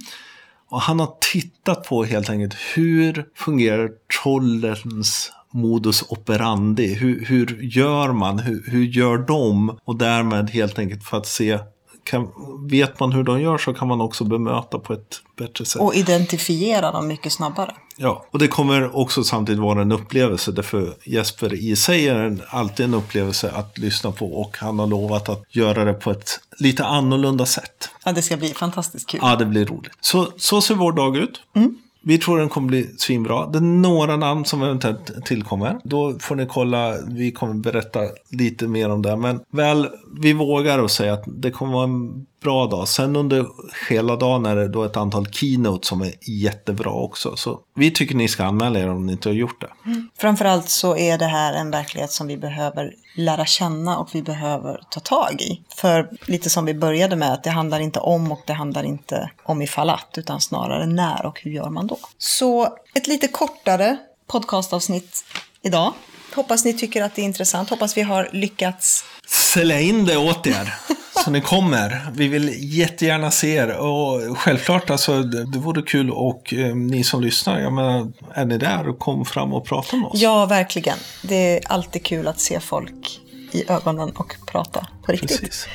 Och 0.69 0.81
han 0.81 1.01
har 1.01 1.15
tittat 1.21 1.89
på 1.89 2.05
helt 2.05 2.31
enkelt 2.31 2.55
hur 2.75 3.27
fungerar 3.35 3.91
trollens 4.23 5.33
modus 5.51 6.05
operandi? 6.09 6.95
Hur, 6.95 7.25
hur 7.25 7.63
gör 7.63 8.13
man? 8.13 8.39
Hur, 8.39 8.65
hur 8.71 8.85
gör 8.85 9.19
de? 9.19 9.79
Och 9.85 9.97
därmed 9.97 10.51
helt 10.51 10.79
enkelt 10.79 11.05
för 11.05 11.17
att 11.17 11.27
se 11.27 11.59
kan, 12.07 12.29
vet 12.69 13.01
man 13.01 13.13
hur 13.13 13.25
de 13.25 13.41
gör 13.41 13.59
så 13.59 13.75
kan 13.75 13.89
man 13.89 14.01
också 14.01 14.25
bemöta 14.25 14.79
på 14.79 14.93
ett 14.93 15.21
bättre 15.37 15.65
sätt. 15.65 15.83
Och 15.83 15.95
identifiera 15.95 16.93
dem 16.93 17.09
mycket 17.09 17.33
snabbare. 17.33 17.75
Ja, 17.97 18.27
och 18.31 18.39
det 18.39 18.49
kommer 18.49 18.97
också 18.97 19.25
samtidigt 19.25 19.61
vara 19.61 19.83
en 19.83 19.93
upplevelse. 19.93 20.53
Därför 20.53 20.95
Jesper 21.05 21.55
i 21.55 21.77
sig 21.77 22.09
är 22.09 22.47
alltid 22.49 22.87
en 22.87 22.95
upplevelse 22.95 23.51
att 23.51 23.79
lyssna 23.79 24.13
på. 24.13 24.41
Och 24.41 24.57
han 24.59 24.79
har 24.79 24.87
lovat 24.87 25.29
att 25.29 25.45
göra 25.51 25.85
det 25.85 25.95
på 25.95 26.11
ett 26.11 26.41
lite 26.59 26.85
annorlunda 26.85 27.47
sätt. 27.47 27.91
Ja, 28.05 28.13
det 28.13 28.23
ska 28.23 28.37
bli 28.37 28.49
fantastiskt 28.49 29.09
kul. 29.09 29.21
Ja, 29.23 29.37
det 29.37 29.47
blir 29.47 29.67
roligt. 29.67 29.93
Så, 30.01 30.29
så 30.37 30.61
ser 30.61 30.75
vår 30.75 30.93
dag 30.93 31.17
ut. 31.17 31.41
Mm. 31.55 31.79
Vi 32.07 32.19
tror 32.19 32.39
den 32.39 32.49
kommer 32.49 32.69
bli 32.69 32.95
svinbra. 32.97 33.47
Det 33.47 33.59
är 33.59 33.63
några 33.63 34.17
namn 34.17 34.45
som 34.45 34.63
eventuellt 34.63 35.25
tillkommer. 35.25 35.79
Då 35.85 36.19
får 36.19 36.35
ni 36.37 36.47
kolla, 36.47 36.95
vi 37.09 37.33
kommer 37.33 37.55
berätta 37.55 38.01
lite 38.31 38.67
mer 38.67 38.91
om 38.91 39.03
det. 39.03 39.17
Men 39.17 39.41
väl, 39.51 39.89
vi 40.21 40.33
vågar 40.33 40.85
att 40.85 40.91
säga 40.91 41.13
att 41.13 41.25
det 41.27 41.51
kommer 41.51 41.73
vara 41.73 41.85
en 41.85 42.27
bra 42.43 42.67
dag. 42.67 42.89
Sen 42.89 43.17
under 43.17 43.47
hela 43.89 44.17
dagen 44.17 44.47
är 44.47 44.57
det 44.57 44.69
då 44.69 44.85
ett 44.85 44.97
antal 44.97 45.27
keynote 45.27 45.87
som 45.87 46.03
är 46.03 46.13
jättebra 46.43 46.91
också. 46.91 47.37
Så 47.37 47.61
vi 47.75 47.91
tycker 47.91 48.15
ni 48.15 48.29
ska 48.29 48.45
anmäla 48.45 48.79
er 48.79 48.89
om 48.89 49.07
ni 49.07 49.13
inte 49.13 49.29
har 49.29 49.35
gjort 49.35 49.61
det. 49.61 49.91
Mm. 49.91 50.09
Framförallt 50.19 50.69
så 50.69 50.97
är 50.97 51.19
det 51.19 51.27
här 51.27 51.55
en 51.55 51.71
verklighet 51.71 52.11
som 52.11 52.27
vi 52.27 52.37
behöver 52.37 52.93
lära 53.17 53.47
känna 53.47 53.99
och 53.99 54.09
vi 54.13 54.23
behöver 54.23 54.81
ta 54.91 55.01
tag 55.01 55.41
i. 55.41 55.61
För 55.77 56.11
lite 56.27 56.51
som 56.51 56.65
vi 56.65 56.75
började 56.75 57.17
med, 57.17 57.33
att 57.33 57.45
det 57.45 57.51
handlar 57.51 57.81
inte 57.81 58.01
om 58.01 58.33
och 58.33 58.41
det 58.47 58.53
handlar 58.53 58.85
inte 58.85 59.31
om 59.43 59.63
ifall 59.63 59.91
att, 59.91 60.15
utan 60.19 60.41
snarare 60.41 60.87
när 60.87 61.27
och 61.27 61.41
hur 61.41 61.51
gör 61.51 61.71
man 61.71 61.87
då. 61.87 61.99
Så 62.19 62.77
ett 62.95 63.07
lite 63.07 63.29
kortare 63.29 63.97
podcastavsnitt 64.27 65.25
idag. 65.63 65.93
Hoppas 66.35 66.65
ni 66.65 66.73
tycker 66.73 67.03
att 67.03 67.15
det 67.15 67.23
är 67.23 67.25
intressant. 67.27 67.71
Hoppas 67.71 67.97
vi 67.97 68.03
har 68.03 68.29
lyckats 68.33 69.05
sälja 69.27 69.81
in 69.81 70.05
det 70.05 70.17
åt 70.17 70.47
er. 70.47 70.75
så 71.25 71.31
ni 71.31 71.41
kommer. 71.41 72.07
Vi 72.13 72.29
vill 72.29 72.79
jättegärna 72.79 73.31
se 73.31 73.55
er. 73.55 73.77
Och 73.77 74.39
självklart, 74.39 74.91
alltså, 74.91 75.23
det 75.23 75.59
vore 75.59 75.83
kul 75.83 76.11
och 76.11 76.55
eh, 76.55 76.75
ni 76.75 77.05
som 77.05 77.23
lyssnar, 77.23 77.61
jag 77.61 77.73
menar, 77.73 78.13
är 78.35 78.45
ni 78.45 78.59
där, 78.59 78.99
kom 78.99 79.25
fram 79.25 79.53
och 79.53 79.65
prata 79.65 79.97
med 79.97 80.07
oss. 80.07 80.21
Ja, 80.21 80.47
verkligen. 80.47 80.99
Det 81.23 81.57
är 81.57 81.61
alltid 81.67 82.05
kul 82.05 82.29
att 82.29 82.41
se 82.41 82.61
folk 82.61 83.21
i 83.53 83.71
ögonen 83.71 84.11
och 84.11 84.37
prata 84.47 84.87
på 85.03 85.13
riktigt. 85.13 85.41
Precis. 85.41 85.69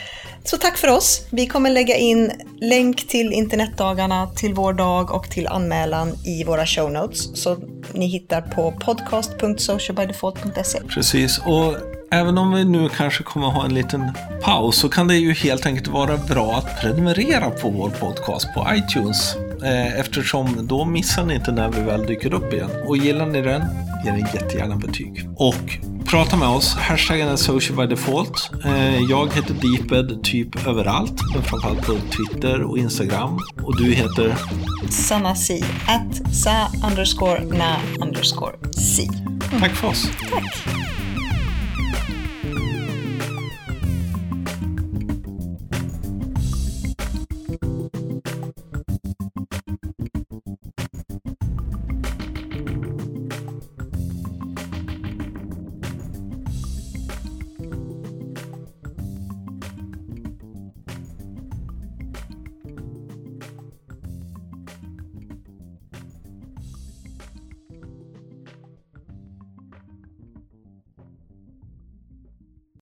Så 0.43 0.57
tack 0.57 0.77
för 0.77 0.87
oss. 0.87 1.21
Vi 1.31 1.47
kommer 1.47 1.69
lägga 1.69 1.95
in 1.95 2.31
länk 2.61 3.07
till 3.07 3.33
internetdagarna, 3.33 4.27
till 4.27 4.53
vår 4.53 4.73
dag 4.73 5.11
och 5.11 5.29
till 5.29 5.47
anmälan 5.47 6.13
i 6.25 6.43
våra 6.43 6.65
show 6.65 6.91
notes. 6.91 7.41
Så 7.41 7.57
ni 7.93 8.07
hittar 8.07 8.41
på 8.41 8.71
podcast.socialbydefault.se. 8.71 10.79
Precis, 10.87 11.37
och 11.37 11.75
även 12.11 12.37
om 12.37 12.53
vi 12.53 12.65
nu 12.65 12.89
kanske 12.89 13.23
kommer 13.23 13.47
ha 13.47 13.65
en 13.65 13.73
liten 13.73 14.11
paus 14.41 14.75
så 14.75 14.89
kan 14.89 15.07
det 15.07 15.15
ju 15.15 15.33
helt 15.33 15.65
enkelt 15.65 15.87
vara 15.87 16.17
bra 16.17 16.55
att 16.55 16.81
prenumerera 16.81 17.49
på 17.49 17.69
vår 17.69 17.89
podcast 17.89 18.53
på 18.53 18.67
iTunes. 18.73 19.35
Eh, 19.63 19.99
eftersom 19.99 20.67
då 20.67 20.85
missar 20.85 21.25
ni 21.25 21.35
inte 21.35 21.51
när 21.51 21.69
vi 21.69 21.81
väl 21.81 22.05
dyker 22.05 22.33
upp 22.33 22.53
igen. 22.53 22.69
Och 22.87 22.97
gillar 22.97 23.25
ni 23.25 23.41
den, 23.41 23.61
ge 24.05 24.11
den 24.11 24.19
jättegärna 24.19 24.75
betyg. 24.75 25.29
Och 25.35 25.77
prata 26.05 26.37
med 26.37 26.47
oss. 26.47 26.73
Hashtaggen 26.75 27.27
är 27.27 27.35
social 27.35 27.77
by 27.77 27.95
default. 27.95 28.51
Eh, 28.65 28.99
jag 29.09 29.33
heter 29.33 29.53
Deeped 29.53 30.23
typ 30.23 30.67
överallt. 30.67 31.19
Men 31.33 31.43
framförallt 31.43 31.81
på 31.81 31.93
Twitter 31.93 32.61
och 32.61 32.77
Instagram. 32.77 33.39
Och 33.63 33.77
du 33.77 33.93
heter? 33.93 34.35
Sanna 34.89 35.35
Si. 35.35 35.63
At 35.87 36.35
sa 36.35 36.67
underscore 36.89 37.43
na 37.43 37.75
underscore 38.01 38.55
si. 38.71 39.09
Tack 39.59 39.71
för 39.71 39.87
oss. 39.87 40.09
Tack. 40.31 41.00